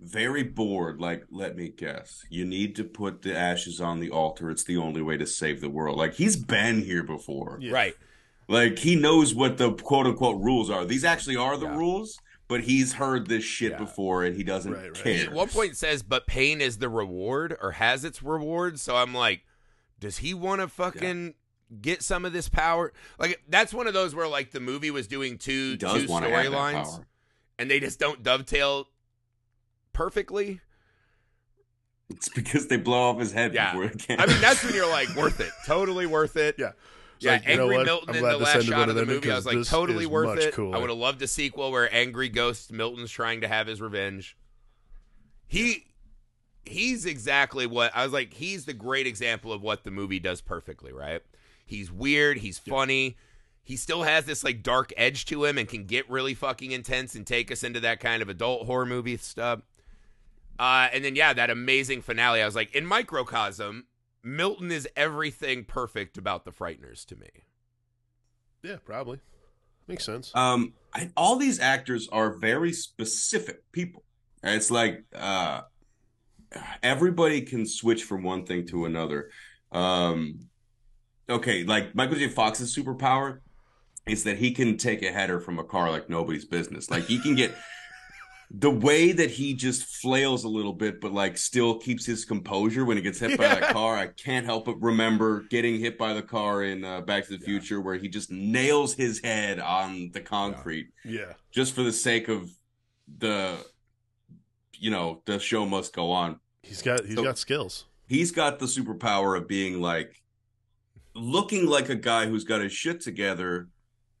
[0.00, 4.48] very bored, like, let me guess, you need to put the ashes on the altar.
[4.48, 5.98] It's the only way to save the world.
[5.98, 7.58] Like he's been here before.
[7.60, 7.72] Yeah.
[7.72, 7.94] Right.
[8.46, 10.84] Like he knows what the quote unquote rules are.
[10.84, 11.76] These actually are the Yeah.
[11.76, 12.18] rules.
[12.48, 13.78] But he's heard this shit Yeah.
[13.78, 14.96] before and he doesn't Right, right.
[14.96, 15.26] He care.
[15.26, 18.80] at one point says, but pain is the reward or has its reward.
[18.80, 19.42] So I'm like,
[20.00, 21.34] does he want to fucking
[21.82, 22.92] get some of this power?
[23.18, 26.30] Like that's one of those where like the movie was doing two two want to
[26.30, 27.04] have that storylines
[27.58, 28.88] and they just don't dovetail
[29.92, 30.60] perfectly.
[32.10, 33.72] It's because they blow off his head Yeah.
[33.72, 34.18] before it can.
[34.20, 36.54] I mean, that's when you're like, worth it, totally worth it.
[36.58, 36.72] Yeah.
[37.20, 37.84] Yeah, like, you know Angry?
[37.84, 40.54] Milton in the last shot of the movie, I was like, totally worth it.
[40.54, 40.76] Cooler.
[40.76, 44.36] I would have loved a sequel where Angry Ghost Milton's trying to have his revenge.
[45.46, 45.86] He
[46.64, 50.40] he's exactly what I was like, he's the great example of what the movie does
[50.40, 51.22] perfectly, right?
[51.66, 53.16] He's weird, he's funny.
[53.62, 57.14] He still has this like dark edge to him and can get really fucking intense
[57.14, 59.60] and take us into that kind of adult horror movie stuff.
[60.58, 62.42] Uh, and then yeah, that amazing finale.
[62.42, 63.86] I was like, in microcosm,
[64.36, 67.28] Milton is everything perfect about the Frighteners to me.
[68.62, 69.20] Yeah, probably.
[69.86, 70.32] Makes sense.
[70.34, 74.04] um I, all these actors are very specific people.
[74.42, 75.62] It's like uh
[76.82, 79.30] everybody can switch from one thing to another.
[79.72, 80.40] Um
[81.30, 82.28] okay like michael j.
[82.28, 83.40] Fox's superpower
[84.06, 86.90] is that he can take a header from a car like nobody's business.
[86.90, 87.54] Like he can get
[88.50, 92.84] the way that he just flails a little bit but like still keeps his composure
[92.86, 96.14] when he gets hit by that car i can't help but remember getting hit by
[96.14, 100.10] the car in uh, back to the future where he just nails his head on
[100.14, 100.88] the concrete.
[101.04, 102.50] Yeah, just for the sake of
[103.18, 103.56] the
[104.78, 106.40] you know the show must go on.
[106.62, 107.84] He's got he's So- got skills.
[108.08, 110.22] he's got the superpower of being like
[111.14, 113.68] looking like a guy who's got his shit together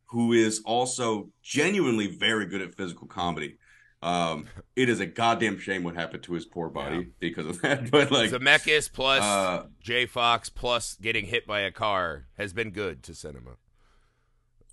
[0.06, 3.56] who is also genuinely very good at physical comedy
[4.02, 4.46] um
[4.76, 7.02] it is a goddamn shame what happened to his poor body Yeah.
[7.18, 11.72] because of that but like Zemeckis plus uh J Fox plus getting hit by a
[11.72, 13.56] car has been good to cinema.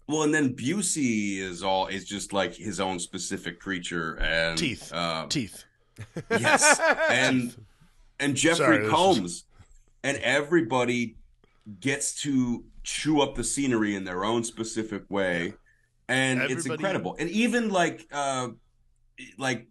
[0.07, 4.93] well and then busey is all is just like his own specific creature and Teeth.
[4.93, 5.63] uh, Teeth.
[6.29, 7.55] yes and
[8.19, 9.43] and Jeffrey Sorry, is- Combs
[10.03, 11.15] and everybody
[11.79, 15.53] gets to chew up the scenery in their own specific way
[16.07, 18.49] and it's incredible and even like uh
[19.37, 19.67] like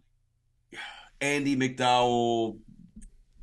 [1.20, 2.58] Andie MacDowell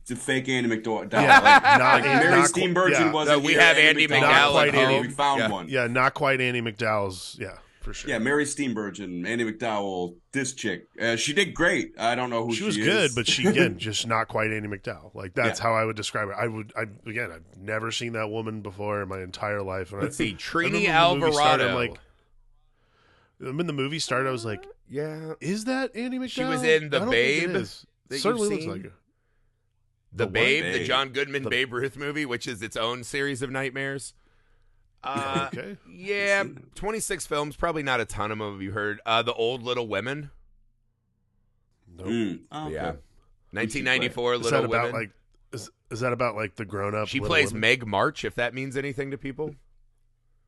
[0.08, 3.12] the fake Andie MacDowell Yeah, like, not- like Mary not qu- Steenburgen yeah.
[3.14, 5.49] wasn't No, we here, have Andie MacDowell MacDowell was at we found Yeah.
[5.49, 7.38] one Yeah, not quite Andie MacDowell's.
[7.39, 8.10] Yeah, for sure.
[8.10, 12.54] yeah Mary Steenburgen Andie MacDowell this chick uh, she did great I don't know who
[12.54, 12.76] she is.
[12.76, 12.93] she, was is.
[12.93, 15.16] good, but she again just not quite Andie MacDowell.
[15.16, 15.68] Like that's Yeah.
[15.68, 16.36] how I would describe it.
[16.38, 16.74] I would.
[16.76, 19.93] I again, I've never seen that woman before in my entire life.
[19.93, 21.70] And Let's I, see, I Trini remember when the movie started, Alvarado.
[21.70, 21.99] I'm like,
[23.58, 26.89] when the movie started, I was like, yeah, "Is that Andie MacDowell?" She was in
[26.92, 27.86] The I it Babe is.
[28.10, 28.94] you've Certainly looks like it.
[30.12, 30.34] the The what?
[30.34, 34.14] Babe, the John Goodman The- Babe Ruth movie, which is its own series of nightmares.
[35.04, 35.78] Uh, okay.
[35.92, 36.44] yeah,
[36.76, 38.54] 26 films, probably not a ton of them.
[38.54, 39.00] Have you heard?
[39.04, 40.30] Uh, the Old Little Women,
[41.98, 42.06] Nope.
[42.06, 42.34] Mm.
[42.68, 42.74] Okay.
[42.76, 42.92] yeah,
[43.50, 45.02] 1994 Is Little that about Women.
[45.02, 45.12] like?
[45.54, 47.08] Is, is that about like the grown up?
[47.08, 49.56] she plays Meg March, if that means anything to people.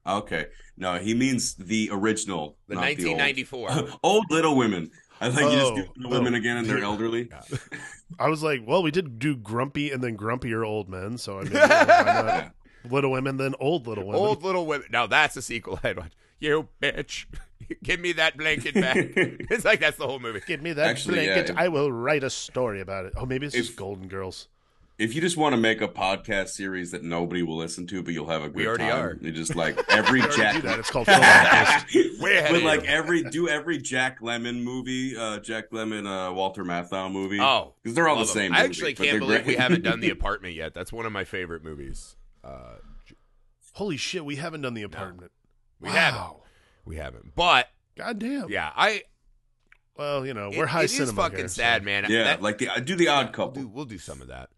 [0.06, 0.48] Okay.
[0.78, 2.58] No, he means the original.
[2.68, 3.18] The not the old.
[3.20, 4.00] 1994.
[4.04, 4.92] old little women.
[5.22, 6.38] I think you just Oh, do little women oh.
[6.38, 7.30] again and they're elderly.
[8.20, 11.44] I was like, well, we did do grumpy and then grumpier old men, so I
[11.44, 12.50] mean, why not Yeah.
[12.90, 14.20] Little Women, then old Little Women.
[14.22, 14.88] Old Little Women.
[14.92, 16.12] Now that's a sequel I'd watch.
[16.40, 17.26] you, bitch.
[17.82, 18.98] Give me that blanket back.
[18.98, 20.42] it's like that's the whole movie.
[20.46, 21.52] Give me that Actually, yeah, blanket.
[21.52, 23.14] if- I will write a story about it.
[23.16, 24.50] Oh, maybe it's If- just Golden Girls.
[25.04, 28.14] If you just want to make a podcast series that nobody will listen to, but
[28.14, 29.18] you'll have a good We already time, are.
[29.22, 30.56] you just like every Jack.
[30.56, 30.80] do that.
[30.80, 32.22] It's called Film Podcast.
[32.22, 32.88] Way ahead but of like you.
[32.90, 37.40] every do every Jack Lemmon movie, uh, Jack Lemmon, uh, Walter Matthau movie.
[37.42, 38.34] Oh, because they're all the love 'em.
[38.34, 38.54] same.
[38.54, 40.74] I actually but can't they're believe we haven't done the apartment yet.
[40.74, 42.16] That's one of my favorite movies.
[42.44, 42.76] Uh,
[43.74, 45.32] Holy shit, we haven't done the apartment.
[45.82, 45.96] we Wow.
[45.96, 46.34] haven't.
[46.86, 47.36] We haven't.
[47.36, 48.50] But God damn.
[48.50, 49.04] yeah, I.
[49.98, 51.14] Well, you know, we're high it is cinema.
[51.24, 52.06] fucking here, so- sad, man.
[52.10, 53.62] yeah, That- like the I do the Odd We'll Couple.
[53.64, 54.50] do, we'll do some of that.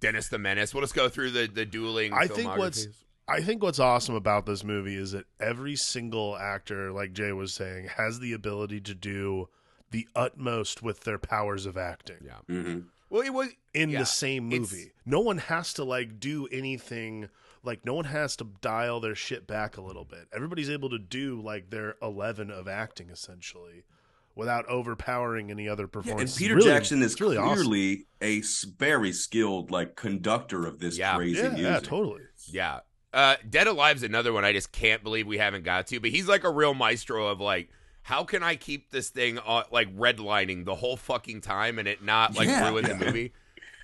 [0.00, 0.74] Dennis the Menace.
[0.74, 2.12] We'll just go through the the dueling.
[2.12, 2.88] I think what's.
[3.28, 7.54] I think what's awesome about this movie is that every single actor, like Jay was
[7.54, 9.48] saying, has the ability to do
[9.92, 12.38] the utmost with their powers of acting yeah.
[12.48, 14.92] hmm Well, it was in yeah, the same movie.
[15.06, 17.28] No one has to like do anything
[17.62, 20.26] like no one has to dial their shit back a little bit.
[20.34, 23.84] Everybody's able to do like their 11 of acting essentially
[24.40, 27.66] without overpowering any other Yeah, and Peter Really- Jackson is it's really awesome.
[27.66, 31.14] clearly a s- very skilled like conductor of this Yeah.
[31.16, 31.64] crazy Yeah, music.
[31.64, 32.22] yeah, totally.
[32.46, 32.80] Yeah.
[33.12, 36.26] Uh, Dead Alive's another one I just can't believe we haven't got to, but he's
[36.28, 37.68] like a real maestro of like,
[38.02, 42.02] how can I keep this thing on, like redlining the whole fucking time and it
[42.02, 42.68] not like Yeah.
[42.68, 43.32] ruin the movie?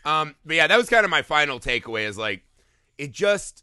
[0.04, 2.42] Um, but yeah, that was kind of my final takeaway is like,
[2.98, 3.62] it just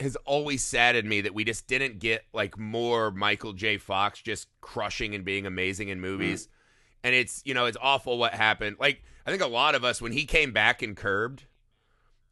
[0.00, 3.78] has always saddened me that we just didn't get like more Michael J.
[3.78, 6.46] Fox just crushing and being amazing in movies.
[6.46, 6.50] Mm.
[7.02, 8.76] And it's, you know, it's awful what happened.
[8.78, 11.44] Like, I think a lot of us, when he came back and Curbed,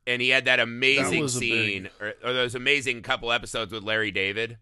[0.06, 3.72] and he had that amazing was a big- scene or, or those amazing couple episodes
[3.72, 4.58] with Larry David,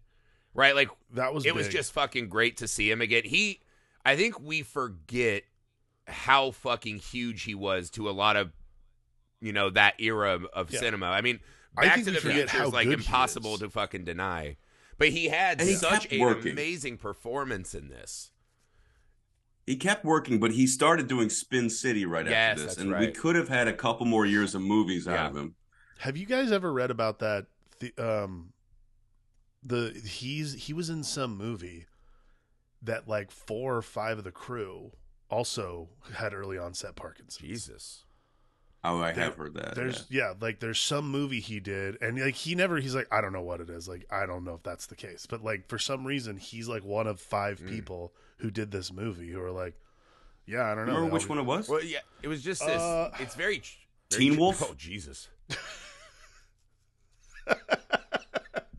[0.53, 0.75] right?
[0.75, 3.23] Like That was it was just fucking great to see him again.
[3.25, 3.61] He,
[4.05, 5.43] I think we forget
[6.07, 8.51] how fucking huge he was to a lot of,
[9.41, 10.79] you know, that era of, Yeah.
[10.79, 11.07] cinema.
[11.07, 11.39] I mean,
[11.75, 13.59] Back think to the forget Future how is like impossible is.
[13.61, 14.57] to fucking deny,
[14.97, 16.51] but he had And such kept an working.
[16.53, 18.31] amazing performance in this.
[19.65, 22.97] He kept working, but he started doing Spin City right Yes, after this, that's and
[22.97, 25.55] we could have had a couple more years of movies out of him.
[25.99, 27.47] Have you guys ever read about that?
[27.79, 28.53] The, um,
[29.63, 31.85] the he's he was in some movie
[32.81, 34.91] that like four or five of the crew
[35.29, 37.45] also had early onset Parkinson's.
[37.45, 38.05] Jesus.
[38.91, 39.75] Oh, I There- have heard that.
[39.75, 40.33] There's yeah.
[40.39, 43.41] like there's some movie he did, and like he never he's like I don't know
[43.41, 43.87] what it is.
[43.87, 46.83] Like I don't know if that's the case, but like for some reason he's like
[46.83, 47.69] one of five Mm.
[47.69, 49.73] people who did this movie who are like,
[50.45, 50.93] yeah, I don't know.
[50.95, 51.67] Remember which one it was?
[51.67, 52.81] Well, yeah, it was just this.
[52.81, 53.61] Uh, it's very,
[54.11, 54.61] very Teen Wolf?
[54.63, 55.27] Oh Jesus.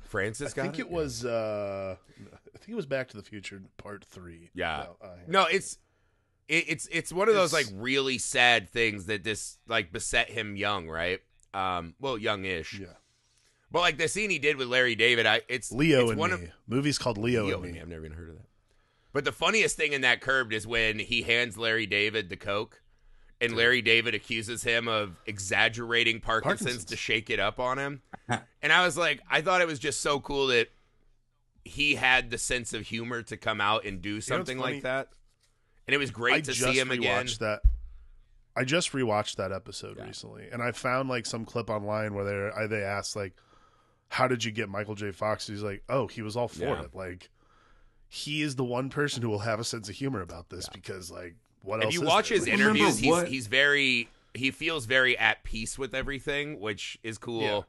[0.02, 1.24] Francis I think it, it was.
[1.24, 1.96] uh
[2.54, 4.50] I think it was Back to the Future Part Three.
[4.54, 4.86] Yeah.
[5.00, 5.78] No, I- No, it's
[6.49, 10.57] it, it's it's one of those like really sad things that this like beset him
[10.57, 11.20] young, right?
[11.55, 12.78] Um, well, youngish.
[12.78, 12.86] yeah.
[13.70, 16.30] But like the scene he did with Larry David, I it's Leo it's and one
[16.30, 16.34] me.
[16.46, 17.72] of Movie's called Leo, Leo and me.
[17.72, 17.80] me.
[17.80, 18.46] I've never even heard of that.
[19.12, 22.82] But the funniest thing in that curbed is when he hands Larry David the coke,
[23.40, 26.84] and Larry David accuses him of exaggerating Parkinson's, Parkinson's.
[26.86, 28.03] to shake it up on him.
[28.62, 30.68] and I was like, I thought it was just so cool that
[31.64, 34.74] he had the sense of humor to come out and do something funny?
[34.74, 35.09] like that.
[35.89, 37.24] And it was great I to just see him again.
[37.26, 37.62] rewatched that.
[38.55, 40.05] I just rewatched that episode Yeah.
[40.07, 43.32] recently, and I found like some clip online where they I, they asked like,
[44.09, 45.12] "How did you get Michael J.
[45.12, 46.82] Fox?" He's like, "Oh, he was all for Yeah.
[46.82, 47.30] it." Like,
[48.09, 51.11] he is the one person who will have a sense of humor about this because
[51.11, 51.95] like, what If else?
[51.95, 52.39] you is watch there?
[52.39, 56.99] his Like, interviews, he's what- he's very he feels very at peace with everything, which
[57.03, 57.41] is cool.
[57.43, 57.61] Yeah.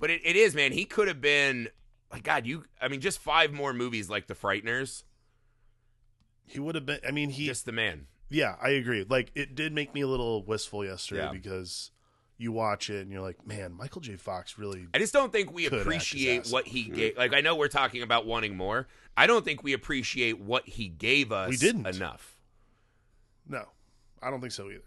[0.00, 0.72] But it, it is, man.
[0.72, 1.68] He could have been
[2.12, 2.46] like God.
[2.46, 5.04] You, I mean, just five more movies like The Frighteners.
[6.46, 7.00] He would have been.
[7.06, 8.06] I mean, he just the man.
[8.30, 9.04] Yeah, I agree.
[9.08, 11.32] Like it did make me a little wistful yesterday Yeah.
[11.32, 11.90] because
[12.36, 14.16] you watch it and you're like, man, Michael J.
[14.16, 14.86] Fox really.
[14.92, 16.70] I just don't think we Could act his appreciate ass what off.
[16.72, 17.16] he gave.
[17.16, 18.88] Like I know we're talking about wanting more.
[19.16, 21.50] I don't think we appreciate what he gave us.
[21.50, 21.86] We didn't.
[21.86, 22.36] enough.
[23.48, 23.66] No,
[24.22, 24.82] I don't think so either.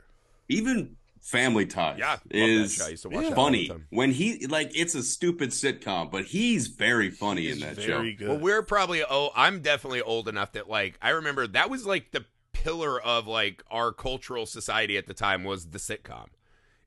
[0.49, 2.85] Even Family Ties Yeah, love that is show.
[2.85, 3.29] I used to watch yeah.
[3.29, 7.43] that all the funny when he like it's a stupid sitcom, but he's very funny
[7.43, 8.17] He's in that very show.
[8.19, 8.27] good.
[8.29, 12.11] Well, we're probably oh, I'm definitely old enough that like I remember that was like
[12.11, 16.27] the pillar of like our cultural society at the time was the sitcom,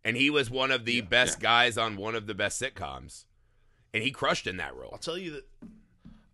[0.05, 1.43] and he was one of the best Yeah.
[1.43, 3.25] guys on one of the best sitcoms,
[3.95, 4.85] and he crushed in that role.
[4.87, 4.99] I'll role.
[4.99, 5.45] tell you that.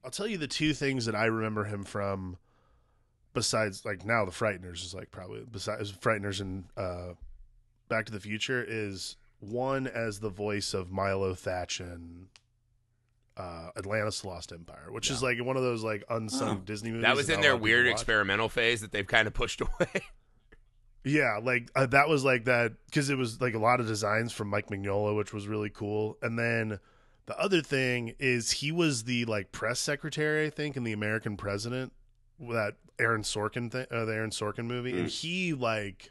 [0.05, 2.37] I'll tell you the two things that I remember him from.
[3.35, 7.13] Besides, like now, the Frighteners is like probably besides Frighteners and uh,
[7.89, 12.27] Back to the Future is one as the voice of Milo Thatch in
[13.37, 16.61] uh, Atlantis: Lost Empire, which is like one of those like unsung Oh.
[16.65, 17.03] Disney movies.
[17.05, 19.61] That was in their lot of people weird experimental phase that they've kind of pushed
[19.61, 20.03] away.
[21.05, 24.33] Yeah, like uh, that was like that because it was like a lot of designs
[24.33, 26.19] from Mike Mignola, which was really cool.
[26.23, 26.81] And then
[27.27, 31.37] The other thing is he was the like press secretary, I think, in the American
[31.37, 31.93] President,
[32.39, 36.11] with that Aaron Sorkin thing, uh, the Aaron Sorkin movie, and he like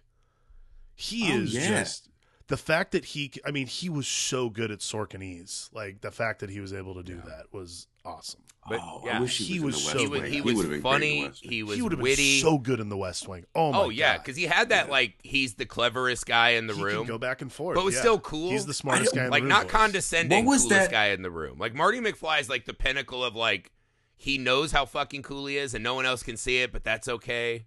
[0.96, 1.68] he Oh, is yeah.
[1.68, 2.10] just
[2.48, 5.74] the fact that he, I mean, he was so good at Sorkinese.
[5.74, 8.42] Like the fact that he was able to do that was awesome.
[8.68, 10.42] But, oh, yeah, I wish he he was was, so in the he was, he
[10.42, 11.32] was would've been great in the funny.
[11.42, 12.40] He was he would have been witty.
[12.40, 13.46] so good in the West Wing.
[13.54, 16.74] Oh my oh yeah, because he had that like he's the cleverest guy in the
[16.74, 16.98] he room.
[17.06, 18.00] can go back and forth, but it was yeah.
[18.02, 18.50] still cool.
[18.50, 19.50] He's the smartest guy in like the room.
[19.50, 19.72] not boys.
[19.72, 21.60] condescending What was coolest that- guy in the room.
[21.60, 23.72] Like Marty McFly is like the pinnacle of like
[24.18, 26.84] he knows how fucking cool he is and no one else can see it, but
[26.84, 27.66] that's okay.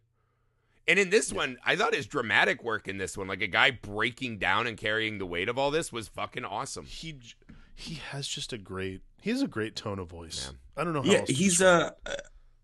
[0.88, 3.70] And in this one, I thought his dramatic work in this one, like a guy
[3.70, 6.86] breaking down and carrying the weight of all this was fucking awesome.
[6.86, 7.16] He
[7.74, 10.50] he has just a great he has a great tone of voice.
[10.50, 10.80] Yeah.
[10.80, 12.12] I don't know how Yeah, else he's describe uh,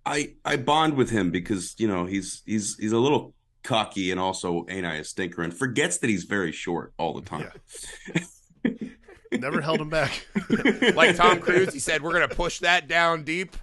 [0.06, 4.18] I I bond with him because you know he's he's he's a little cocky and
[4.18, 7.50] also ain't I a stinker and forgets that he's very short all the time.
[8.64, 8.90] it.
[9.32, 10.26] never held him back.
[10.94, 13.56] Like Tom Cruise, he said, "We're gonna push that down deep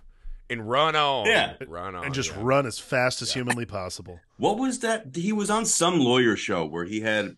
[0.52, 1.56] and run on, Yeah.
[1.68, 2.40] run on, and just yeah.
[2.42, 4.20] run as fast as humanly possible.
[4.38, 5.16] What was that?
[5.16, 7.38] He was on some lawyer show where he had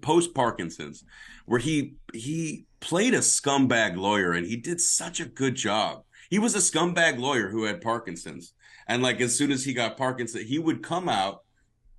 [0.00, 1.04] post Parkinson's,
[1.46, 6.04] where he he played a scumbag lawyer, and he did such a good job.
[6.30, 8.54] He was a scumbag lawyer who had Parkinson's,
[8.86, 11.42] and like as soon as he got Parkinson's, he would come out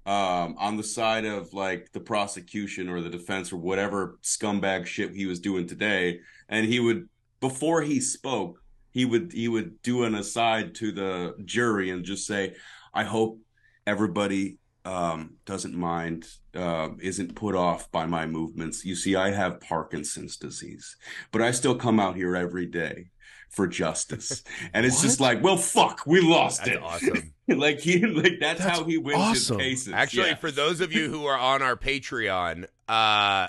[0.06, 5.14] um, on the side of like the prosecution or the defense or whatever scumbag shit
[5.16, 6.20] he was doing today,
[6.50, 7.08] and he would
[7.40, 8.63] before he spoke,
[8.94, 12.56] he would he would do an aside to the jury and just say,
[12.94, 13.40] "I hope
[13.86, 18.86] everybody um, doesn't mind, uh, isn't put off by my movements.
[18.86, 20.96] You see, I have Parkinson's disease,
[21.32, 23.08] but I still come out here every day
[23.50, 24.44] for justice.
[24.74, 26.84] And it's just like, well, fuck, we lost That's it.
[26.84, 27.34] awesome.
[27.48, 29.60] like he, like that's, That's how he wins awesome.
[29.60, 29.94] his cases.
[29.94, 30.36] Actually, Yeah.
[30.36, 33.48] for those of you who are on our Patreon, uh,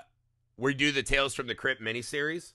[0.57, 2.53] we do the Tales from the Crypt miniseries.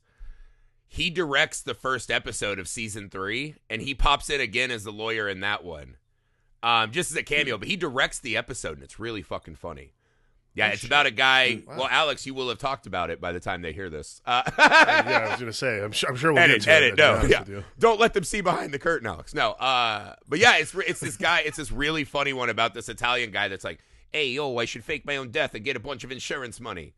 [0.91, 4.91] He directs the first episode of season three, and he pops in again as the
[4.91, 5.97] lawyer in that one,
[6.63, 7.57] um, just as a cameo.
[7.59, 9.93] But he directs the episode, and it's really fucking funny.
[10.55, 10.89] Yeah, Oh, it's shit.
[10.89, 11.61] about a guy.
[11.67, 11.75] Wow.
[11.77, 14.19] Well, Alex, you will have talked about it by the time they hear this.
[14.25, 15.79] Uh, yeah, I was gonna say.
[15.81, 16.09] I'm sure.
[16.09, 16.93] I'm sure we'll edit, get to edit.
[16.93, 16.97] it.
[16.97, 17.21] No,
[17.55, 17.61] yeah.
[17.77, 19.35] Don't let them see behind the curtain, Alex.
[19.35, 19.51] No.
[19.51, 21.41] Uh, but yeah, it's it's this guy.
[21.45, 23.79] It's this really funny one about this Italian guy that's like,
[24.11, 26.93] "Hey, yo, I should fake my own death and get a bunch of insurance money."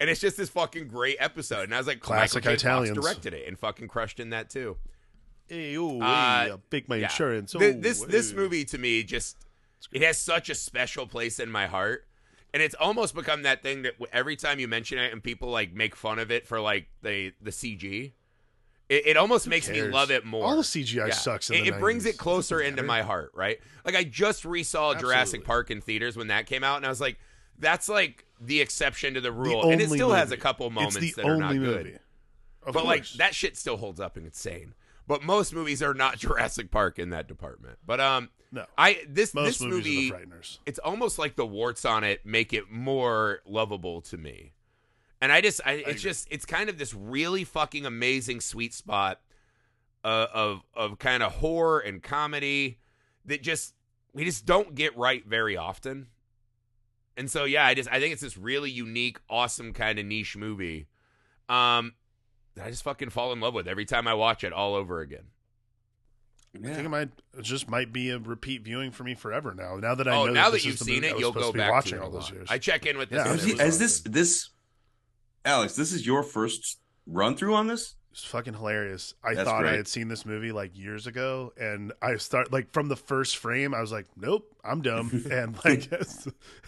[0.00, 1.62] And it's just this fucking great episode.
[1.64, 2.68] And I was like, Classic Michael J.
[2.68, 4.76] Fox directed it and fucking crushed in that too.
[5.46, 7.04] Hey, oh, Uh, hey, uh, big my Yeah.
[7.04, 7.52] insurance.
[7.52, 8.36] Th- Oh, this this hey.
[8.36, 9.36] movie to me just
[9.92, 12.06] it has such a special place in my heart.
[12.52, 15.72] And it's almost become that thing that every time you mention it and people like
[15.74, 18.12] make fun of it for like the the CG,
[18.88, 20.44] it, it almost makes me love it more.
[20.46, 21.14] All the CGI Yeah.
[21.14, 21.50] sucks.
[21.50, 23.58] In It, the it brings it closer into my heart, right?
[23.84, 27.00] Like I just resaw Jurassic Park in theaters when that came out, and I was
[27.00, 27.18] like,
[27.58, 30.96] that's like the exception to the The rule, and it still has a couple moments
[30.96, 31.90] it's the that are not movie.
[31.90, 32.00] good.
[32.66, 34.74] Of but like that shit still holds up and insane.
[35.06, 37.78] But most movies are not Jurassic Park in that department.
[37.86, 40.16] But um, No, I this most this movie the
[40.64, 44.52] it's almost like the warts on it make it more lovable to me.
[45.20, 46.00] And I just, I, it's agree.
[46.00, 49.20] just, it's kind of this really fucking amazing sweet spot
[50.04, 52.78] uh, of of kind of horror and comedy
[53.24, 53.74] that just
[54.12, 56.08] we just don't get right very often.
[57.16, 60.36] And so yeah, I just I think it's this really unique, awesome kind of niche
[60.36, 60.86] movie.
[61.48, 61.94] Um,
[62.54, 65.00] that I just fucking fall in love with every time I watch it all over
[65.00, 65.24] again.
[66.56, 69.76] I think it might it just might be a repeat viewing for me forever now.
[69.76, 71.58] Now that I oh, know now that, that you've seen it, you'll go to be
[71.58, 72.48] back watching to all those years.
[72.48, 73.24] I check in with this.
[73.24, 74.50] Yeah, and Is, he- is this this
[75.44, 75.74] Alex?
[75.74, 77.94] This is your first run through on this?
[78.14, 79.12] It's fucking hilarious.
[79.24, 82.72] I That's thought I had seen this movie like years ago, and I start like
[82.72, 83.74] from the first frame.
[83.74, 85.90] I was like, "Nope, I'm dumb," and like,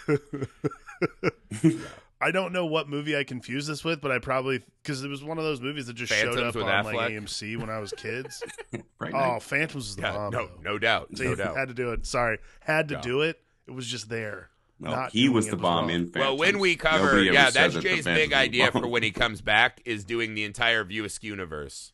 [2.21, 5.23] I don't know what movie I confused this with, but I probably because it was
[5.23, 8.43] one of those movies that just showed up on like AMC when I was kids.
[8.99, 9.13] Right.
[9.15, 10.33] oh, Phantoms was the Yeah, bomb.
[10.33, 10.61] no, though.
[10.63, 11.55] no doubt, no doubt.
[11.57, 12.07] had to do it.
[12.07, 13.01] Sorry, had to Yeah.
[13.03, 13.39] do it.
[13.69, 14.49] It was just there.
[14.79, 15.91] No, not he was the bomb wrong.
[15.91, 16.13] in.
[16.15, 19.81] Well, when we cover, yeah, that's Jay's Phantoms big idea for when he comes back
[19.85, 21.93] is doing the entire View Askew universe.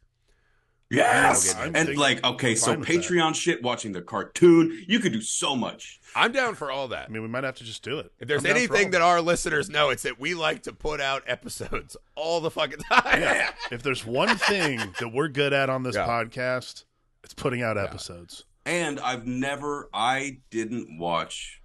[0.91, 2.95] Yes, I'm and thinking- like okay, so fine with that.
[2.99, 6.01] Patreon shit, watching the cartoon, you could do so much.
[6.15, 7.07] I'm down for all that.
[7.09, 8.13] I mean, we might have to just do it.
[8.19, 11.01] If there's I'm anything all that our listeners know, it's that we like to put
[11.01, 13.23] out episodes all the fucking time.
[13.23, 13.47] it.
[13.71, 16.07] if there's one thing that we're good at on this Yeah.
[16.07, 16.85] podcast,
[17.25, 18.45] it's putting out episodes.
[18.67, 21.62] And I've never, I didn't watch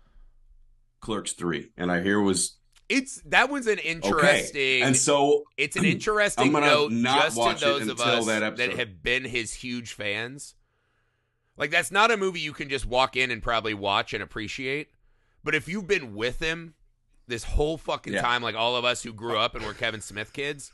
[1.00, 2.58] Clerks three, and I hear was
[2.90, 4.22] It's that one's an interesting.
[4.22, 4.82] okay.
[4.82, 9.04] And so it's an interesting note not just to those of us that that, have
[9.04, 10.56] been his huge fans.
[11.58, 14.90] Like that's not a movie you can just walk in and probably watch and appreciate.
[15.44, 16.76] But if you've been with him
[17.28, 18.22] this whole fucking Yeah.
[18.22, 20.72] time, like all of us who grew up and were Kevin Smith kids,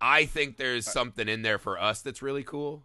[0.00, 2.84] I think there's uh, something in there for us that's really cool.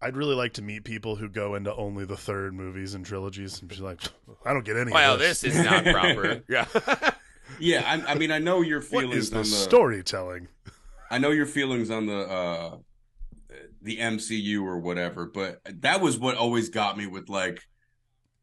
[0.00, 3.60] I'd really like to meet people who go into only the third movies and trilogies
[3.60, 4.00] and be like,
[4.44, 4.92] I don't get any.
[4.92, 5.40] Well, of this.
[5.40, 6.42] this is not proper.
[6.48, 6.66] yeah.
[7.60, 10.48] Yeah, I, I mean, I know your feelings is on the the storytelling?
[11.10, 12.76] I know your feelings on the uh
[13.82, 17.62] the MCU or whatever, but that was what always got me with like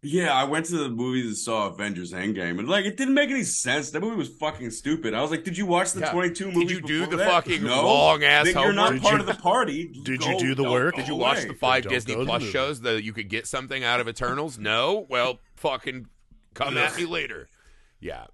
[0.03, 3.29] yeah, I went to the movies and saw Avengers Endgame and like it didn't make
[3.29, 3.91] any sense.
[3.91, 5.13] That movie was fucking stupid.
[5.13, 6.11] I was like, did you watch the Yeah.
[6.11, 7.29] 22 Did movies you do the that?
[7.29, 7.85] fucking no.
[7.85, 9.01] long-ass Then You're not homework?
[9.03, 9.87] part Did of the party.
[10.03, 10.95] Did Go- you do the work?
[10.95, 13.29] Did you watch the five Don't Disney go to the Plus shows that you could
[13.29, 14.57] get something out of Eternals?
[14.57, 15.05] No?
[15.09, 16.07] Well, fucking
[16.55, 17.47] come at me later.
[17.99, 18.25] Yeah.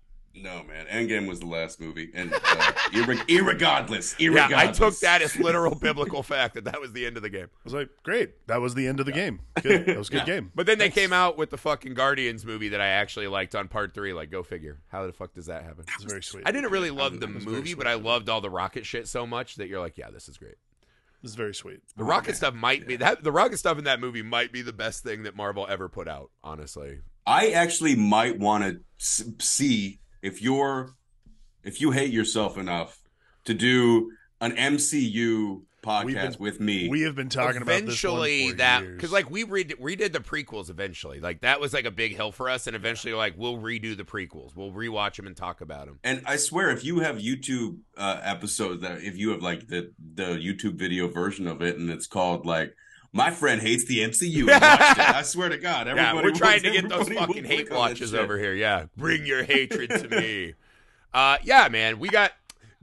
[0.42, 0.86] No, man.
[0.88, 2.38] Endgame was the last movie and uh,
[2.92, 4.50] irre- irregardless, irregardless.
[4.50, 7.30] Yeah, I took that as literal biblical fact that that was the end of the
[7.30, 7.46] game.
[7.46, 8.48] I was like, great.
[8.48, 9.40] That was the end of the game.
[9.62, 9.86] Good.
[9.88, 10.52] That was a good game.
[10.56, 13.68] But then they came out with the fucking Guardians movie that I actually liked on
[13.68, 14.14] part three.
[14.14, 14.80] Like, go figure.
[14.90, 15.86] How the fuck does that happen?
[15.96, 16.44] It's very sweet.
[16.46, 18.86] I didn't really love the It was very movie, but I loved all the rocket
[18.86, 20.56] shit so much that you're like, yeah, this is great.
[21.24, 21.80] This is very sweet.
[21.96, 24.72] The rocket stuff might be that the rocket stuff in that movie might be the
[24.72, 26.30] best thing that Marvel ever put out.
[26.44, 28.80] Honestly, I actually might want to
[29.40, 30.96] see if you're
[31.64, 33.00] if you hate yourself enough
[33.46, 36.90] to do an MCU podcast been- with me.
[36.90, 40.70] We have been talking about eventually one that because like we read redid the prequels
[40.70, 41.20] eventually.
[41.20, 44.04] Like that was like a big hill for us, and eventually like we'll redo the
[44.04, 44.56] prequels.
[44.56, 46.00] We'll rewatch them and talk about them.
[46.04, 49.92] and I swear, if you have YouTube uh, episodes that if you have like the
[50.16, 52.76] the YouTube video version of it, and it's called like
[53.18, 56.32] "My friend hates the MCU," and watched it, I swear to God, everybody yeah, we're
[56.32, 58.54] trying to get those fucking hate click on that watches over here.
[58.54, 60.54] Yeah, bring your hatred to me.
[61.14, 62.34] Uh, yeah, man, we got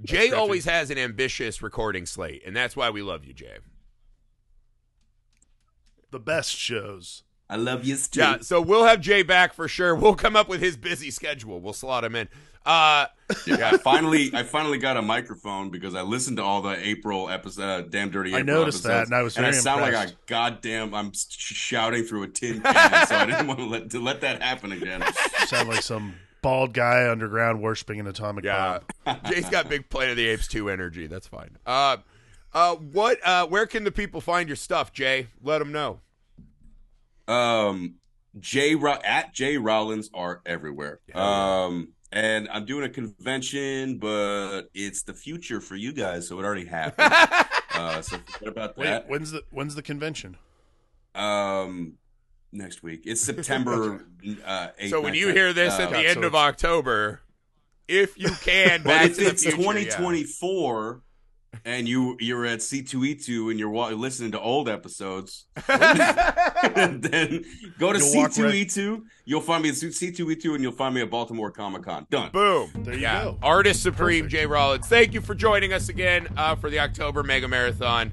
[0.03, 0.33] Jay.
[0.33, 3.59] Always has an ambitious recording slate, and that's why we love you, Jay.
[6.11, 7.23] the best shows.
[7.49, 8.21] I love you too.
[8.21, 9.95] Yeah, so we'll have Jay back for sure.
[9.95, 11.61] We'll come up with his busy schedule.
[11.61, 12.29] We'll slot him in.
[12.65, 13.07] Uh,
[13.47, 17.31] Yeah, I finally, I finally got a microphone because I listened to all the April
[17.31, 18.31] episode, uh, damn dirty.
[18.35, 20.95] April I noticed that, and I was and I very sound like a goddamn.
[20.95, 24.43] I'm shouting through a tin can, so I didn't want to let to let that
[24.43, 25.03] happen again.
[25.47, 29.21] Sound like some bald guy underground worshiping an atomic yeah, bomb.
[29.25, 31.07] Jay's got big Planet of the Apes two energy.
[31.07, 31.57] That's fine.
[31.65, 31.99] Uh,
[32.53, 33.19] uh, what?
[33.27, 35.29] Uh, where can the people find your stuff, Jay?
[35.43, 36.01] Let them know.
[37.27, 37.95] Um,
[38.39, 41.01] J Ro- at Jay Rollins Art everywhere.
[41.15, 46.45] Um, and I'm doing a convention, but it's the future for you guys, so it
[46.45, 47.13] already happened.
[47.75, 49.09] uh, so forget about Wait, that.
[49.09, 50.37] when's the when's the convention?
[51.15, 51.95] Um,
[52.53, 53.03] next week.
[53.05, 54.07] It's September.
[54.47, 56.35] uh, 8th, So when 9th, you hear this uh, at the God, end so of
[56.37, 57.21] October,
[57.89, 59.65] if you can, But if to the it's future, yeah.
[59.67, 61.03] 2024
[61.65, 67.45] and you you're at C2E2 and you're wa- listening to old episodes, then
[67.79, 69.03] go to You'll C2E2.
[69.25, 72.07] You'll find me at C2E2 and you'll find me at Baltimore Comic Con.
[72.11, 72.31] Done.
[72.33, 72.71] Boom.
[72.77, 73.25] There you yeah.
[73.25, 73.39] go.
[73.43, 74.33] Artist Supreme Perfect.
[74.33, 74.87] Jay Rollins.
[74.87, 78.13] Thank you for joining us again uh, for the October Mega Marathon.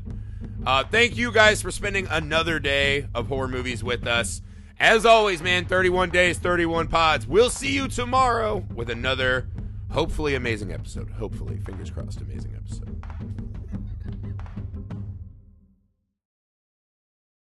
[0.65, 4.41] Uh, thank you guys for spending another day of horror movies with us.
[4.79, 7.27] As always, man, 31 days, 31 pods.
[7.27, 9.47] We'll see you tomorrow with another
[9.91, 11.09] hopefully amazing episode.
[11.11, 12.90] Hopefully, fingers crossed, amazing episode.